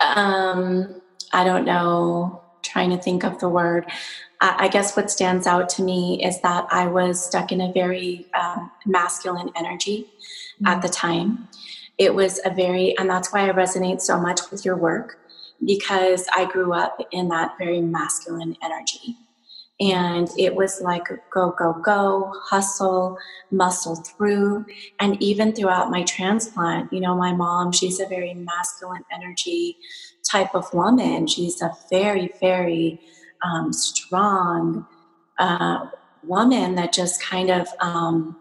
um, 0.00 1.00
I 1.32 1.44
don't 1.44 1.64
know, 1.64 2.42
trying 2.62 2.90
to 2.90 2.98
think 2.98 3.24
of 3.24 3.38
the 3.40 3.48
word. 3.48 3.86
I, 4.40 4.66
I, 4.66 4.68
guess 4.68 4.96
what 4.96 5.10
stands 5.10 5.46
out 5.46 5.68
to 5.70 5.82
me 5.82 6.22
is 6.24 6.40
that 6.42 6.66
I 6.70 6.86
was 6.86 7.24
stuck 7.24 7.50
in 7.50 7.60
a 7.60 7.72
very 7.72 8.26
um, 8.38 8.70
masculine 8.86 9.50
energy 9.56 10.06
mm-hmm. 10.62 10.66
at 10.66 10.82
the 10.82 10.88
time. 10.88 11.48
It 11.98 12.14
was 12.14 12.40
a 12.44 12.50
very, 12.50 12.96
and 12.98 13.10
that's 13.10 13.32
why 13.32 13.48
I 13.48 13.52
resonate 13.52 14.00
so 14.00 14.18
much 14.20 14.40
with 14.50 14.64
your 14.64 14.76
work 14.76 15.18
because 15.64 16.26
I 16.32 16.44
grew 16.44 16.72
up 16.72 17.00
in 17.10 17.28
that 17.28 17.58
very 17.58 17.80
masculine 17.80 18.56
energy. 18.62 19.16
And 19.80 20.28
it 20.36 20.56
was 20.56 20.80
like 20.80 21.06
go, 21.30 21.54
go, 21.56 21.72
go, 21.84 22.32
hustle, 22.42 23.16
muscle 23.52 23.94
through. 23.94 24.66
And 24.98 25.22
even 25.22 25.52
throughout 25.52 25.90
my 25.90 26.02
transplant, 26.02 26.92
you 26.92 27.00
know, 27.00 27.14
my 27.14 27.32
mom, 27.32 27.70
she's 27.70 28.00
a 28.00 28.06
very 28.06 28.34
masculine 28.34 29.04
energy 29.12 29.76
type 30.28 30.54
of 30.54 30.72
woman. 30.74 31.28
She's 31.28 31.62
a 31.62 31.72
very, 31.90 32.32
very 32.40 33.00
um, 33.44 33.72
strong 33.72 34.84
uh, 35.38 35.86
woman 36.24 36.74
that 36.74 36.92
just 36.92 37.22
kind 37.22 37.50
of 37.50 37.68
um, 37.80 38.36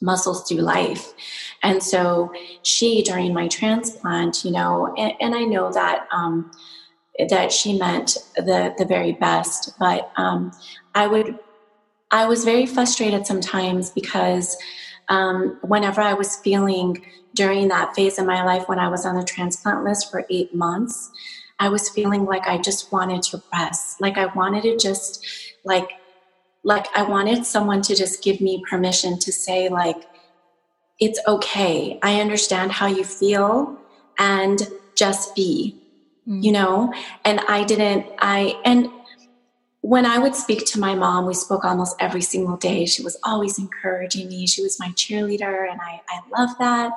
muscles 0.00 0.48
through 0.48 0.62
life. 0.62 1.12
And 1.62 1.82
so 1.82 2.32
she, 2.62 3.02
during 3.02 3.34
my 3.34 3.48
transplant, 3.48 4.46
you 4.46 4.50
know, 4.50 4.94
and, 4.96 5.12
and 5.20 5.34
I 5.34 5.44
know 5.44 5.70
that. 5.72 6.06
Um, 6.10 6.50
that 7.28 7.52
she 7.52 7.78
meant 7.78 8.16
the 8.36 8.74
the 8.78 8.84
very 8.84 9.12
best. 9.12 9.72
But 9.78 10.10
um, 10.16 10.52
I 10.94 11.06
would 11.06 11.38
I 12.10 12.26
was 12.26 12.44
very 12.44 12.66
frustrated 12.66 13.26
sometimes 13.26 13.90
because 13.90 14.56
um, 15.08 15.58
whenever 15.62 16.00
I 16.00 16.14
was 16.14 16.36
feeling 16.36 17.04
during 17.34 17.68
that 17.68 17.94
phase 17.94 18.18
of 18.18 18.26
my 18.26 18.44
life 18.44 18.68
when 18.68 18.78
I 18.78 18.88
was 18.88 19.04
on 19.04 19.16
the 19.16 19.24
transplant 19.24 19.84
list 19.84 20.10
for 20.10 20.24
eight 20.30 20.54
months, 20.54 21.10
I 21.58 21.68
was 21.68 21.88
feeling 21.88 22.24
like 22.24 22.46
I 22.46 22.58
just 22.58 22.92
wanted 22.92 23.22
to 23.24 23.42
rest. 23.52 24.00
Like 24.00 24.16
I 24.16 24.26
wanted 24.26 24.62
to 24.62 24.76
just 24.76 25.26
like 25.64 25.90
like 26.62 26.86
I 26.96 27.02
wanted 27.02 27.44
someone 27.44 27.82
to 27.82 27.94
just 27.94 28.22
give 28.22 28.40
me 28.40 28.62
permission 28.68 29.18
to 29.18 29.32
say 29.32 29.68
like 29.68 30.08
it's 31.00 31.20
okay. 31.26 31.98
I 32.02 32.20
understand 32.20 32.72
how 32.72 32.86
you 32.86 33.04
feel 33.04 33.76
and 34.18 34.68
just 34.94 35.34
be 35.34 35.83
mm. 36.28 36.42
you 36.42 36.52
know 36.52 36.92
and 37.24 37.40
i 37.48 37.64
didn't 37.64 38.06
i 38.18 38.60
and 38.64 38.88
when 39.80 40.06
i 40.06 40.18
would 40.18 40.34
speak 40.34 40.64
to 40.66 40.80
my 40.80 40.94
mom 40.94 41.26
we 41.26 41.34
spoke 41.34 41.64
almost 41.64 41.96
every 42.00 42.22
single 42.22 42.56
day 42.56 42.86
she 42.86 43.02
was 43.02 43.16
always 43.24 43.58
encouraging 43.58 44.28
me 44.28 44.46
she 44.46 44.62
was 44.62 44.78
my 44.80 44.88
cheerleader 44.90 45.70
and 45.70 45.80
i 45.80 46.00
i 46.08 46.20
love 46.38 46.50
that 46.58 46.92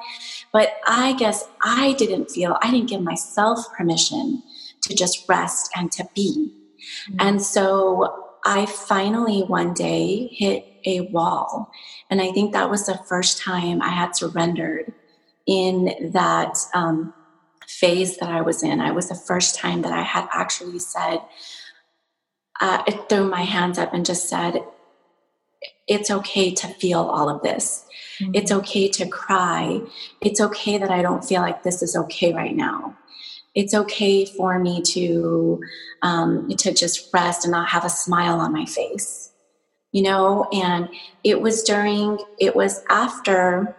but 0.51 0.77
i 0.88 1.13
guess 1.13 1.48
i 1.63 1.93
didn't 1.93 2.29
feel 2.29 2.57
i 2.62 2.72
didn't 2.72 2.89
give 2.89 3.01
myself 3.01 3.65
permission 3.75 4.41
to 4.81 4.96
just 4.96 5.27
rest 5.27 5.69
and 5.75 5.91
to 5.91 6.07
be 6.15 6.51
mm. 7.10 7.15
and 7.19 7.41
so 7.41 8.24
I 8.48 8.65
finally 8.65 9.41
one 9.41 9.74
day 9.74 10.29
hit 10.31 10.65
a 10.86 11.01
wall. 11.01 11.69
And 12.10 12.22
I 12.22 12.31
think 12.31 12.53
that 12.53 12.69
was 12.69 12.86
the 12.86 12.98
first 13.10 13.41
time 13.41 13.81
I 13.81 13.89
had 13.89 14.15
surrendered 14.15 14.93
in 15.46 16.12
that 16.13 16.57
um, 16.74 17.13
phase 17.67 18.17
that 18.17 18.29
I 18.29 18.41
was 18.41 18.63
in. 18.63 18.79
I 18.79 18.91
was 18.91 19.09
the 19.09 19.15
first 19.15 19.55
time 19.55 19.81
that 19.81 19.91
I 19.91 20.01
had 20.01 20.27
actually 20.33 20.79
said, 20.79 21.19
uh, 22.59 22.83
it 22.88 23.09
threw 23.09 23.29
my 23.29 23.41
hands 23.41 23.77
up 23.77 23.93
and 23.93 24.05
just 24.05 24.29
said, 24.29 24.63
it's 25.88 26.09
okay 26.09 26.53
to 26.53 26.67
feel 26.67 27.00
all 27.00 27.29
of 27.29 27.41
this. 27.43 27.86
Mm-hmm. 28.19 28.31
It's 28.36 28.51
okay 28.51 28.88
to 28.89 29.07
cry. 29.07 29.81
It's 30.21 30.41
okay 30.41 30.77
that 30.77 30.91
I 30.91 31.01
don't 31.01 31.24
feel 31.24 31.41
like 31.41 31.63
this 31.63 31.81
is 31.81 31.95
okay 31.95 32.33
right 32.33 32.55
now. 32.55 32.97
It's 33.53 33.74
okay 33.74 34.25
for 34.25 34.59
me 34.59 34.81
to 34.93 35.62
um, 36.03 36.47
to 36.50 36.74
just 36.74 37.12
rest 37.13 37.43
and 37.43 37.51
not 37.51 37.69
have 37.69 37.86
a 37.86 37.89
smile 37.89 38.39
on 38.39 38.53
my 38.53 38.65
face, 38.65 39.31
you 39.91 40.03
know. 40.03 40.47
And 40.51 40.89
it 41.24 41.41
was 41.41 41.63
during, 41.63 42.19
it 42.39 42.55
was 42.55 42.83
after 42.89 43.75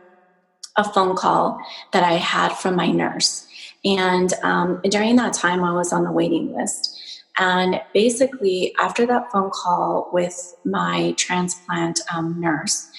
a 0.77 0.85
phone 0.85 1.17
call 1.17 1.61
that 1.93 2.03
I 2.03 2.15
had 2.15 2.55
from 2.55 2.75
my 2.75 2.91
nurse, 2.91 3.47
and 3.85 4.33
um, 4.43 4.81
during 4.85 5.17
that 5.17 5.33
time, 5.33 5.63
I 5.63 5.73
was 5.73 5.93
on 5.93 6.05
the 6.05 6.13
waiting 6.13 6.55
list. 6.55 6.97
And 7.39 7.81
basically, 7.95 8.75
after 8.79 9.07
that 9.07 9.31
phone 9.31 9.51
call 9.51 10.11
with 10.13 10.55
my 10.65 11.15
transplant 11.17 12.01
um, 12.13 12.41
nurse, 12.41 12.91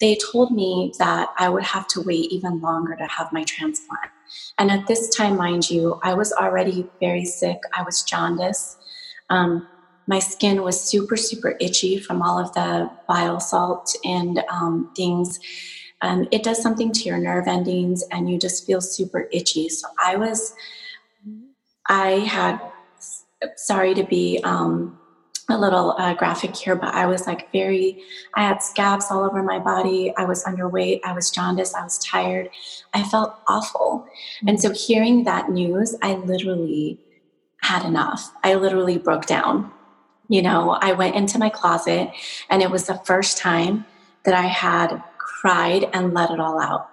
they 0.00 0.18
told 0.32 0.50
me 0.50 0.92
that 0.98 1.28
I 1.38 1.48
would 1.48 1.62
have 1.62 1.86
to 1.88 2.02
wait 2.02 2.32
even 2.32 2.60
longer 2.60 2.96
to 2.96 3.06
have 3.06 3.32
my 3.32 3.44
transplant. 3.44 4.10
And 4.58 4.70
at 4.70 4.86
this 4.86 5.14
time, 5.14 5.36
mind 5.36 5.70
you, 5.70 6.00
I 6.02 6.14
was 6.14 6.32
already 6.32 6.86
very 7.00 7.24
sick. 7.24 7.58
I 7.74 7.82
was 7.82 8.02
jaundice. 8.02 8.76
Um, 9.30 9.68
my 10.06 10.18
skin 10.18 10.62
was 10.62 10.80
super, 10.80 11.16
super 11.16 11.56
itchy 11.60 11.98
from 11.98 12.22
all 12.22 12.38
of 12.38 12.52
the 12.54 12.90
bile 13.08 13.40
salt 13.40 13.94
and 14.04 14.42
um, 14.50 14.92
things. 14.96 15.38
Um, 16.02 16.28
it 16.30 16.42
does 16.42 16.62
something 16.62 16.92
to 16.92 17.04
your 17.04 17.18
nerve 17.18 17.48
endings, 17.48 18.04
and 18.10 18.30
you 18.30 18.38
just 18.38 18.66
feel 18.66 18.80
super 18.80 19.28
itchy. 19.32 19.68
So 19.68 19.88
I 20.02 20.16
was, 20.16 20.54
I 21.88 22.10
had, 22.20 22.60
sorry 23.56 23.94
to 23.94 24.04
be 24.04 24.40
um, 24.44 24.98
a 25.48 25.56
little 25.56 25.94
uh, 25.98 26.14
graphic 26.14 26.56
here, 26.56 26.74
but 26.74 26.94
I 26.94 27.06
was 27.06 27.26
like 27.26 27.50
very, 27.52 28.02
I 28.34 28.42
had 28.42 28.62
scabs 28.62 29.06
all 29.10 29.24
over 29.24 29.42
my 29.42 29.58
body. 29.58 30.12
I 30.16 30.24
was 30.24 30.44
underweight. 30.44 31.00
I 31.04 31.12
was 31.12 31.30
jaundiced. 31.30 31.76
I 31.76 31.84
was 31.84 31.98
tired. 31.98 32.50
I 32.92 33.04
felt 33.04 33.38
awful. 33.46 34.06
And 34.46 34.60
so 34.60 34.72
hearing 34.72 35.24
that 35.24 35.50
news, 35.50 35.94
I 36.02 36.14
literally 36.14 36.98
had 37.62 37.84
enough. 37.84 38.32
I 38.42 38.54
literally 38.54 38.98
broke 38.98 39.26
down. 39.26 39.72
You 40.28 40.42
know, 40.42 40.70
I 40.70 40.92
went 40.92 41.14
into 41.14 41.38
my 41.38 41.48
closet 41.48 42.10
and 42.50 42.62
it 42.62 42.70
was 42.70 42.86
the 42.86 43.00
first 43.04 43.38
time 43.38 43.86
that 44.24 44.34
I 44.34 44.46
had 44.46 45.02
cried 45.46 45.88
and 45.92 46.12
let 46.12 46.32
it 46.32 46.40
all 46.40 46.60
out. 46.60 46.88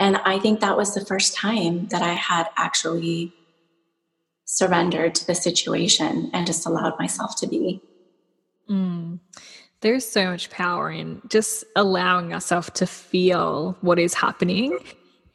And 0.00 0.16
I 0.24 0.40
think 0.40 0.58
that 0.58 0.76
was 0.76 0.94
the 0.94 1.04
first 1.04 1.36
time 1.36 1.86
that 1.88 2.02
I 2.02 2.14
had 2.14 2.48
actually 2.56 3.32
surrendered 4.46 5.14
to 5.14 5.26
the 5.26 5.34
situation 5.36 6.28
and 6.32 6.44
just 6.44 6.66
allowed 6.66 6.98
myself 6.98 7.36
to 7.36 7.46
be. 7.46 7.80
Mm. 8.68 9.20
There's 9.80 10.04
so 10.04 10.24
much 10.24 10.50
power 10.50 10.90
in 10.90 11.22
just 11.28 11.64
allowing 11.76 12.34
ourselves 12.34 12.70
to 12.74 12.86
feel 12.86 13.76
what 13.80 14.00
is 14.00 14.12
happening. 14.12 14.76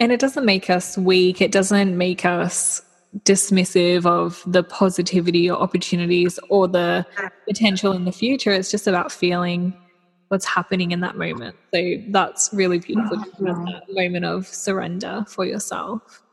And 0.02 0.12
it 0.12 0.20
doesn't 0.20 0.46
make 0.46 0.70
us 0.70 0.98
weak, 0.98 1.40
it 1.40 1.54
doesn't 1.54 1.98
make 1.98 2.26
us 2.26 2.82
dismissive 3.20 4.06
of 4.06 4.44
the 4.46 4.64
positivity 4.64 5.50
or 5.50 5.58
opportunities 5.62 6.40
or 6.50 6.68
the 6.68 7.06
potential 7.48 7.94
in 7.94 8.04
the 8.04 8.12
future. 8.12 8.52
It's 8.52 8.70
just 8.70 8.86
about 8.86 9.14
feeling 9.14 9.74
what's 10.34 10.46
happening 10.46 10.90
in 10.90 11.00
that 11.02 11.16
moment. 11.16 11.56
So 11.72 11.80
that's 12.10 12.50
really 12.54 12.80
beautiful. 12.80 13.18
Mm-hmm. 13.18 13.66
That 13.66 13.84
moment 13.90 14.26
of 14.26 14.48
surrender 14.48 15.24
for 15.28 15.46
yourself. 15.46 16.24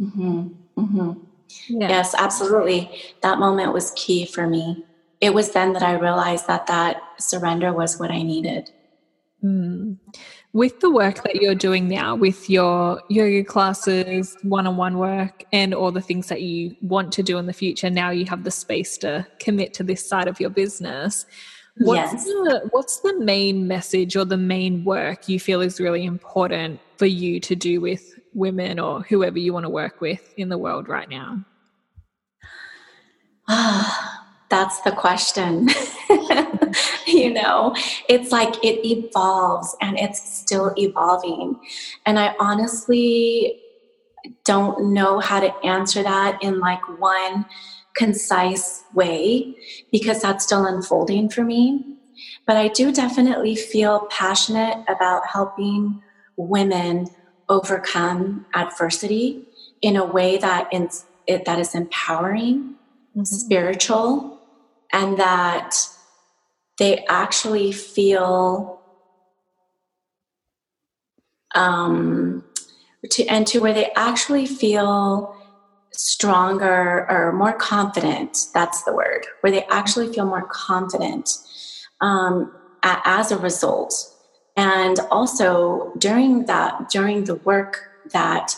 Mm-hmm. 0.00 0.48
Mm-hmm. 0.78 1.12
Yeah. 1.68 1.88
Yes, 1.88 2.14
absolutely. 2.16 2.88
That 3.22 3.40
moment 3.40 3.72
was 3.72 3.92
key 3.96 4.26
for 4.26 4.46
me. 4.46 4.84
It 5.20 5.34
was 5.34 5.50
then 5.50 5.72
that 5.72 5.82
I 5.82 5.94
realized 5.94 6.46
that 6.46 6.68
that 6.68 7.02
surrender 7.18 7.72
was 7.72 7.98
what 7.98 8.12
I 8.12 8.22
needed. 8.22 8.70
Mm 9.42 9.98
with 10.52 10.80
the 10.80 10.90
work 10.90 11.22
that 11.22 11.36
you're 11.36 11.54
doing 11.54 11.88
now 11.88 12.14
with 12.14 12.50
your 12.50 13.00
yoga 13.08 13.42
classes 13.42 14.36
one-on-one 14.42 14.98
work 14.98 15.44
and 15.52 15.72
all 15.72 15.90
the 15.90 16.00
things 16.00 16.28
that 16.28 16.42
you 16.42 16.76
want 16.82 17.10
to 17.10 17.22
do 17.22 17.38
in 17.38 17.46
the 17.46 17.52
future 17.52 17.88
now 17.88 18.10
you 18.10 18.26
have 18.26 18.44
the 18.44 18.50
space 18.50 18.98
to 18.98 19.26
commit 19.38 19.72
to 19.72 19.82
this 19.82 20.06
side 20.06 20.28
of 20.28 20.38
your 20.40 20.50
business 20.50 21.24
what's 21.78 22.12
yes. 22.12 22.24
the 22.24 22.68
what's 22.70 23.00
the 23.00 23.18
main 23.18 23.66
message 23.66 24.16
or 24.16 24.24
the 24.24 24.36
main 24.36 24.84
work 24.84 25.28
you 25.28 25.40
feel 25.40 25.60
is 25.60 25.80
really 25.80 26.04
important 26.04 26.80
for 26.96 27.06
you 27.06 27.40
to 27.40 27.54
do 27.54 27.80
with 27.80 28.18
women 28.34 28.78
or 28.78 29.02
whoever 29.02 29.38
you 29.38 29.52
want 29.52 29.64
to 29.64 29.70
work 29.70 30.00
with 30.00 30.32
in 30.36 30.48
the 30.48 30.58
world 30.58 30.88
right 30.88 31.08
now? 31.08 31.44
Ah 33.48 34.18
that's 34.50 34.80
the 34.80 34.92
question. 34.92 35.68
You 37.06 37.34
know 37.34 37.74
it's 38.08 38.32
like 38.32 38.54
it 38.64 38.86
evolves 38.86 39.76
and 39.82 39.98
it's 39.98 40.38
still 40.38 40.72
evolving. 40.78 41.60
And 42.06 42.18
i 42.18 42.34
honestly 42.38 43.60
don't 44.44 44.92
know 44.92 45.18
how 45.18 45.40
to 45.40 45.54
answer 45.64 46.02
that 46.02 46.42
in 46.42 46.60
like 46.60 46.80
one 46.98 47.44
concise 47.94 48.82
way 48.94 49.54
because 49.90 50.22
that's 50.22 50.44
still 50.44 50.64
unfolding 50.64 51.28
for 51.28 51.44
me 51.44 51.84
but 52.46 52.56
i 52.56 52.68
do 52.68 52.92
definitely 52.92 53.54
feel 53.54 54.06
passionate 54.10 54.84
about 54.88 55.26
helping 55.26 56.02
women 56.36 57.06
overcome 57.48 58.46
adversity 58.54 59.46
in 59.82 59.96
a 59.96 60.04
way 60.04 60.38
that 60.38 60.72
is, 60.72 61.04
that 61.28 61.58
is 61.58 61.74
empowering 61.74 62.74
mm-hmm. 63.16 63.24
spiritual 63.24 64.40
and 64.92 65.18
that 65.18 65.76
they 66.78 67.04
actually 67.08 67.72
feel 67.72 68.80
um, 71.54 72.44
to 73.10 73.26
and 73.26 73.46
to 73.46 73.60
where 73.60 73.74
they 73.74 73.90
actually 73.94 74.46
feel 74.46 75.36
stronger 75.94 77.06
or 77.10 77.32
more 77.32 77.52
confident 77.52 78.46
that's 78.54 78.82
the 78.84 78.92
word 78.92 79.26
where 79.40 79.52
they 79.52 79.64
actually 79.64 80.12
feel 80.12 80.24
more 80.24 80.46
confident 80.50 81.28
um, 82.00 82.52
as 82.82 83.30
a 83.30 83.38
result. 83.38 83.94
And 84.56 84.98
also 85.10 85.92
during 85.96 86.46
that 86.46 86.90
during 86.90 87.24
the 87.24 87.36
work 87.36 87.88
that 88.12 88.56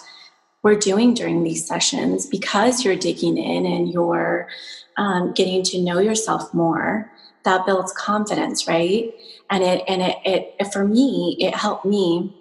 we're 0.63 0.79
doing 0.79 1.15
during 1.15 1.45
these 1.45 1.67
sessions 1.67 2.27
because 2.27 2.85
you're 2.85 2.97
digging 2.97 3.37
in 3.37 3.67
and 3.67 3.93
you're 3.93 4.49
um, 4.97 5.33
getting 5.33 5.63
to 5.65 5.81
know 5.81 5.99
yourself 5.99 6.53
more 6.55 7.11
that 7.45 7.67
builds 7.67 7.93
confidence 7.93 8.67
right? 8.67 9.13
And 9.51 9.63
it 9.63 9.85
and 9.87 10.03
it, 10.03 10.17
it 10.25 10.73
for 10.73 10.85
me 10.85 11.37
it 11.39 11.55
helped 11.55 11.85
me 11.85 12.35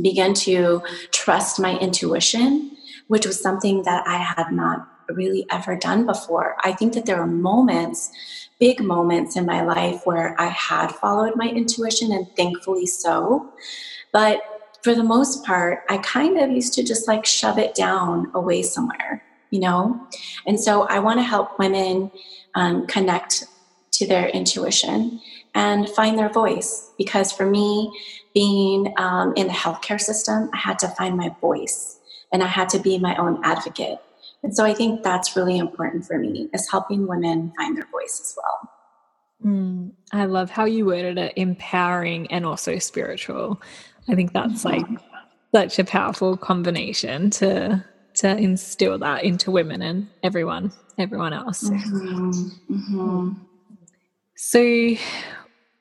begin 0.00 0.34
to 0.34 0.82
trust 1.12 1.60
my 1.60 1.78
intuition 1.78 2.71
which 3.12 3.26
was 3.26 3.40
something 3.40 3.82
that 3.82 4.06
i 4.06 4.16
had 4.16 4.50
not 4.50 4.88
really 5.10 5.44
ever 5.50 5.76
done 5.76 6.06
before 6.06 6.56
i 6.64 6.72
think 6.72 6.94
that 6.94 7.06
there 7.06 7.18
were 7.18 7.26
moments 7.26 8.10
big 8.58 8.80
moments 8.80 9.36
in 9.36 9.44
my 9.44 9.62
life 9.62 10.00
where 10.04 10.34
i 10.40 10.46
had 10.46 10.88
followed 11.02 11.34
my 11.36 11.48
intuition 11.48 12.12
and 12.12 12.26
thankfully 12.36 12.86
so 12.86 13.52
but 14.12 14.40
for 14.82 14.94
the 14.94 15.04
most 15.04 15.44
part 15.44 15.84
i 15.88 15.98
kind 15.98 16.38
of 16.38 16.50
used 16.50 16.72
to 16.72 16.82
just 16.82 17.06
like 17.06 17.26
shove 17.26 17.58
it 17.58 17.74
down 17.74 18.30
away 18.34 18.62
somewhere 18.62 19.22
you 19.52 19.60
know? 19.60 20.08
And 20.46 20.58
so 20.58 20.82
I 20.88 20.98
want 20.98 21.20
to 21.20 21.22
help 21.22 21.58
women 21.60 22.10
um, 22.56 22.86
connect 22.88 23.44
to 23.92 24.06
their 24.06 24.28
intuition 24.30 25.20
and 25.54 25.88
find 25.90 26.18
their 26.18 26.30
voice. 26.30 26.90
Because 26.98 27.30
for 27.30 27.46
me, 27.48 27.92
being 28.34 28.94
um, 28.96 29.34
in 29.36 29.46
the 29.46 29.52
healthcare 29.52 30.00
system, 30.00 30.50
I 30.54 30.56
had 30.56 30.78
to 30.80 30.88
find 30.88 31.16
my 31.16 31.28
voice 31.40 31.98
and 32.32 32.42
I 32.42 32.46
had 32.46 32.68
to 32.70 32.78
be 32.78 32.98
my 32.98 33.16
own 33.16 33.40
advocate. 33.44 33.98
And 34.42 34.54
so 34.54 34.64
I 34.64 34.74
think 34.74 35.02
that's 35.02 35.36
really 35.36 35.58
important 35.58 36.04
for 36.04 36.18
me 36.18 36.48
is 36.52 36.68
helping 36.70 37.06
women 37.06 37.52
find 37.56 37.76
their 37.76 37.86
voice 37.92 38.20
as 38.20 38.34
well. 38.36 38.70
Mm, 39.44 39.92
I 40.12 40.24
love 40.24 40.50
how 40.50 40.64
you 40.64 40.86
worded 40.86 41.18
it 41.18 41.32
empowering 41.36 42.30
and 42.30 42.46
also 42.46 42.78
spiritual. 42.78 43.60
I 44.08 44.14
think 44.14 44.32
that's 44.32 44.64
mm-hmm. 44.64 44.94
like 44.94 45.02
such 45.54 45.78
a 45.78 45.84
powerful 45.84 46.36
combination 46.36 47.30
to 47.30 47.84
to 48.14 48.36
instill 48.36 48.98
that 48.98 49.24
into 49.24 49.50
women 49.50 49.80
and 49.80 50.08
everyone, 50.22 50.72
everyone 50.98 51.32
else. 51.32 51.68
Mm-hmm. 51.68 52.74
Mm-hmm. 52.74 53.30
So, 54.36 54.94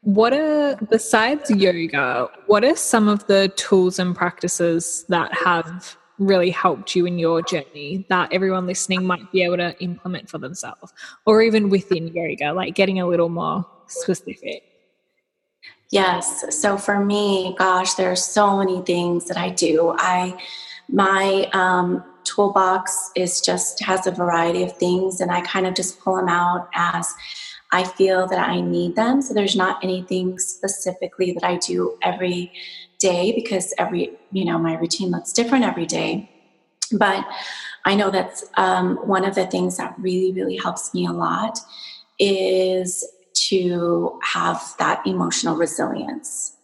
what 0.01 0.33
are, 0.33 0.77
besides 0.89 1.49
yoga, 1.51 2.29
what 2.47 2.63
are 2.63 2.75
some 2.75 3.07
of 3.07 3.27
the 3.27 3.49
tools 3.55 3.99
and 3.99 4.15
practices 4.15 5.05
that 5.09 5.33
have 5.33 5.97
really 6.21 6.51
helped 6.51 6.95
you 6.95 7.05
in 7.05 7.17
your 7.17 7.41
journey 7.41 8.05
that 8.09 8.31
everyone 8.31 8.67
listening 8.67 9.05
might 9.05 9.31
be 9.31 9.43
able 9.43 9.57
to 9.57 9.77
implement 9.81 10.29
for 10.29 10.37
themselves 10.37 10.93
or 11.25 11.41
even 11.41 11.69
within 11.69 12.07
yoga, 12.07 12.53
like 12.53 12.75
getting 12.75 12.99
a 12.99 13.07
little 13.07 13.29
more 13.29 13.65
specific? 13.87 14.63
Yes. 15.89 16.45
So 16.61 16.77
for 16.77 17.03
me, 17.03 17.55
gosh, 17.57 17.95
there 17.95 18.11
are 18.11 18.15
so 18.15 18.57
many 18.57 18.81
things 18.81 19.25
that 19.25 19.37
I 19.37 19.49
do. 19.49 19.93
I, 19.97 20.39
my 20.87 21.49
um, 21.53 22.03
toolbox 22.23 23.11
is 23.15 23.41
just 23.41 23.81
has 23.83 24.07
a 24.07 24.11
variety 24.11 24.63
of 24.63 24.77
things 24.77 25.19
and 25.19 25.31
I 25.31 25.41
kind 25.41 25.67
of 25.67 25.73
just 25.73 25.99
pull 25.99 26.15
them 26.15 26.29
out 26.29 26.69
as 26.73 27.13
I 27.71 27.83
feel 27.83 28.27
that 28.27 28.39
I 28.39 28.61
need 28.61 28.95
them. 28.95 29.21
So 29.21 29.33
there's 29.33 29.55
not 29.55 29.83
anything 29.83 30.39
specifically 30.39 31.31
that 31.33 31.43
I 31.43 31.57
do 31.57 31.97
every 32.01 32.51
day 33.01 33.33
because 33.33 33.73
every, 33.77 34.11
you 34.31 34.45
know, 34.45 34.57
my 34.57 34.75
routine 34.75 35.09
looks 35.11 35.33
different 35.33 35.65
every 35.65 35.85
day. 35.85 36.29
But 36.93 37.25
I 37.85 37.95
know 37.95 38.11
that's 38.11 38.45
um, 38.55 38.97
one 38.97 39.25
of 39.25 39.35
the 39.35 39.47
things 39.47 39.77
that 39.77 39.95
really, 39.97 40.31
really 40.31 40.57
helps 40.57 40.93
me 40.93 41.05
a 41.05 41.11
lot 41.11 41.59
is 42.19 43.05
to 43.33 44.19
have 44.23 44.61
that 44.77 45.05
emotional 45.05 45.55
resilience. 45.55 46.55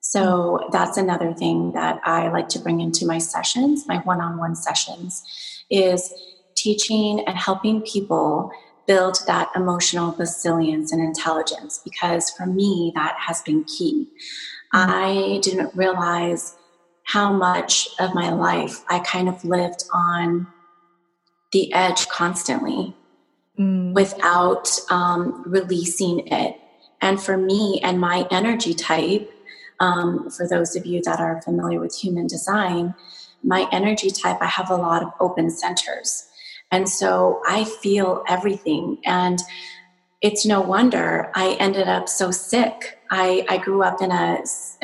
So 0.00 0.68
that's 0.70 0.96
another 0.96 1.32
thing 1.32 1.72
that 1.72 2.00
I 2.04 2.28
like 2.28 2.48
to 2.50 2.58
bring 2.58 2.80
into 2.80 3.06
my 3.06 3.18
sessions, 3.18 3.88
my 3.88 3.98
one 3.98 4.20
on 4.20 4.38
one 4.38 4.54
sessions, 4.54 5.22
is 5.70 6.12
teaching 6.54 7.24
and 7.26 7.36
helping 7.36 7.82
people 7.82 8.50
build 8.86 9.18
that 9.26 9.50
emotional 9.56 10.12
resilience 10.12 10.92
and 10.92 11.02
intelligence 11.02 11.80
because 11.82 12.30
for 12.30 12.46
me 12.46 12.92
that 12.94 13.16
has 13.18 13.42
been 13.42 13.64
key 13.64 14.08
mm-hmm. 14.08 14.55
I 14.76 15.40
didn't 15.42 15.74
realize 15.74 16.56
how 17.04 17.32
much 17.32 17.88
of 17.98 18.14
my 18.14 18.30
life 18.30 18.84
i 18.88 18.98
kind 19.00 19.28
of 19.28 19.44
lived 19.44 19.84
on 19.92 20.46
the 21.52 21.72
edge 21.72 22.08
constantly 22.08 22.94
mm. 23.58 23.92
without 23.94 24.68
um, 24.90 25.42
releasing 25.46 26.26
it 26.28 26.58
and 27.00 27.20
for 27.20 27.36
me 27.36 27.80
and 27.82 28.00
my 28.00 28.26
energy 28.30 28.74
type 28.74 29.32
um, 29.78 30.30
for 30.30 30.48
those 30.48 30.74
of 30.74 30.86
you 30.86 31.02
that 31.02 31.20
are 31.20 31.42
familiar 31.42 31.80
with 31.80 31.94
human 31.96 32.26
design 32.26 32.94
my 33.42 33.68
energy 33.72 34.10
type 34.10 34.38
i 34.40 34.46
have 34.46 34.70
a 34.70 34.76
lot 34.76 35.02
of 35.02 35.12
open 35.20 35.50
centers 35.50 36.28
and 36.70 36.88
so 36.88 37.42
I 37.46 37.64
feel 37.64 38.24
everything. 38.28 38.98
And 39.04 39.38
it's 40.20 40.44
no 40.44 40.60
wonder 40.60 41.30
I 41.34 41.56
ended 41.60 41.88
up 41.88 42.08
so 42.08 42.30
sick. 42.30 42.95
I, 43.10 43.44
I 43.48 43.58
grew 43.58 43.82
up 43.82 44.00
in 44.00 44.10
a, 44.10 44.38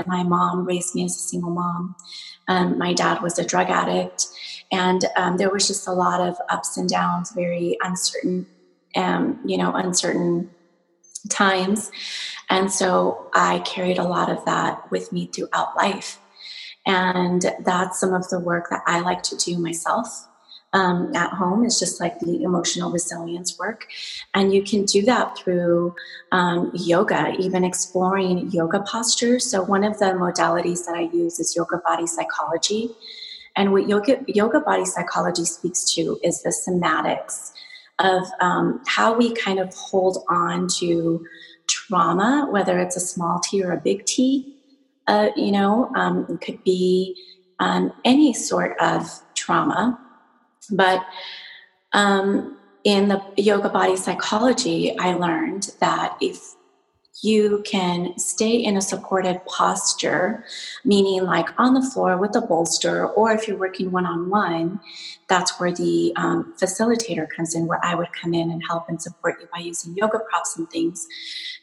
my 0.07 0.23
mom 0.23 0.65
raised 0.65 0.95
me 0.95 1.05
as 1.05 1.17
a 1.17 1.21
single 1.21 1.51
mom. 1.51 1.95
Um, 2.49 2.79
my 2.79 2.93
dad 2.93 3.23
was 3.23 3.39
a 3.39 3.45
drug 3.45 3.71
addict. 3.71 4.27
And 4.71 5.05
um, 5.17 5.37
there 5.37 5.51
was 5.51 5.67
just 5.67 5.87
a 5.87 5.93
lot 5.93 6.21
of 6.21 6.37
ups 6.49 6.77
and 6.77 6.89
downs, 6.89 7.33
very 7.33 7.77
uncertain, 7.83 8.47
um, 8.97 9.39
you 9.45 9.59
know, 9.59 9.75
uncertain 9.75 10.51
times. 11.29 11.91
And 12.49 12.73
so 12.73 13.31
I 13.35 13.61
carried 13.61 13.99
a 13.99 14.05
lot 14.05 14.31
of 14.31 14.45
that 14.45 14.91
with 14.91 15.13
me 15.13 15.27
throughout 15.27 15.77
life. 15.77 16.19
And 16.87 17.45
that's 17.65 18.01
some 18.01 18.13
of 18.13 18.29
the 18.29 18.41
work 18.41 18.69
that 18.71 18.83
I 18.87 19.01
like 19.01 19.23
to 19.25 19.37
do 19.37 19.59
myself 19.59 20.27
um, 20.73 21.15
at 21.15 21.31
home 21.31 21.65
is 21.65 21.79
just 21.79 22.01
like 22.01 22.19
the 22.21 22.43
emotional 22.43 22.91
resilience 22.91 23.59
work. 23.59 23.87
And 24.35 24.53
you 24.55 24.63
can 24.63 24.85
do 24.85 25.03
that 25.03 25.37
through 25.37 25.95
um, 26.33 26.71
yoga, 26.75 27.35
even 27.39 27.65
exploring 27.65 28.51
yoga 28.51 28.81
postures. 28.81 29.51
So, 29.51 29.63
one 29.63 29.85
of 29.85 29.99
the 29.99 30.07
modalities 30.07 30.87
that 30.87 30.95
I 30.95 31.03
use 31.03 31.39
is 31.39 31.55
yoga 31.55 31.79
body 31.79 32.07
psychology. 32.07 32.91
And 33.55 33.73
what 33.73 33.87
yoga, 33.87 34.25
yoga 34.27 34.61
body 34.61 34.87
psychology 34.87 35.45
speaks 35.45 35.85
to 35.95 36.19
is 36.23 36.43
the 36.43 36.51
somatics 36.51 37.53
of 37.99 38.23
um, 38.41 38.81
how 38.87 39.15
we 39.15 39.35
kind 39.35 39.59
of 39.59 39.75
hold 39.75 40.25
on 40.31 40.69
to 40.79 41.25
trauma, 41.69 42.49
whether 42.51 42.79
it's 42.79 42.97
a 42.97 43.01
small 43.01 43.41
t 43.41 43.63
or 43.63 43.73
a 43.73 43.77
big 43.77 44.07
T. 44.07 44.57
Uh, 45.07 45.29
you 45.37 45.53
know, 45.53 45.91
um, 45.97 46.27
it 46.29 46.41
could 46.41 46.63
be 46.65 47.17
um, 47.61 47.93
any 48.05 48.33
sort 48.33 48.77
of 48.81 49.21
trauma 49.35 49.99
but 50.73 51.05
um, 51.93 52.59
in 52.85 53.09
the 53.09 53.23
yoga 53.37 53.69
body 53.69 53.97
psychology, 53.97 54.99
I 54.99 55.15
learned 55.15 55.71
that 55.81 56.17
if 56.21 56.55
you 57.23 57.63
can 57.65 58.19
stay 58.19 58.57
in 58.57 58.77
a 58.77 58.83
supported 58.83 59.45
posture, 59.47 60.45
meaning 60.85 61.25
like 61.25 61.49
on 61.59 61.75
the 61.75 61.83
floor 61.83 62.17
with 62.17 62.35
a 62.35 62.41
bolster, 62.41 63.07
or 63.09 63.31
if 63.33 63.47
you're 63.47 63.57
working 63.57 63.93
one 63.93 64.07
on 64.07 64.29
one, 64.29 64.81
that's 65.29 65.61
where 65.61 65.73
the 65.73 66.13
um, 66.17 66.55
facilitator 66.61 67.29
comes 67.29 67.55
in, 67.55 67.67
where 67.67 67.85
I 67.85 67.95
would 67.95 68.13
come 68.13 68.35
in 68.35 68.51
and 68.51 68.63
help 68.67 68.89
and 68.89 69.01
support 69.01 69.41
you 69.41 69.49
by 69.55 69.61
using 69.61 69.95
yoga 69.95 70.19
props 70.31 70.57
and 70.57 70.69
things. 70.71 71.07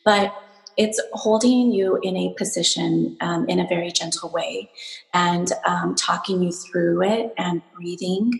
But 0.05 0.33
it's 0.77 1.01
holding 1.13 1.71
you 1.71 1.99
in 2.03 2.15
a 2.15 2.33
position 2.37 3.17
um, 3.21 3.47
in 3.49 3.59
a 3.59 3.67
very 3.67 3.91
gentle 3.91 4.29
way 4.29 4.69
and 5.13 5.51
um, 5.65 5.95
talking 5.95 6.41
you 6.41 6.51
through 6.51 7.03
it 7.03 7.33
and 7.37 7.61
breathing 7.73 8.31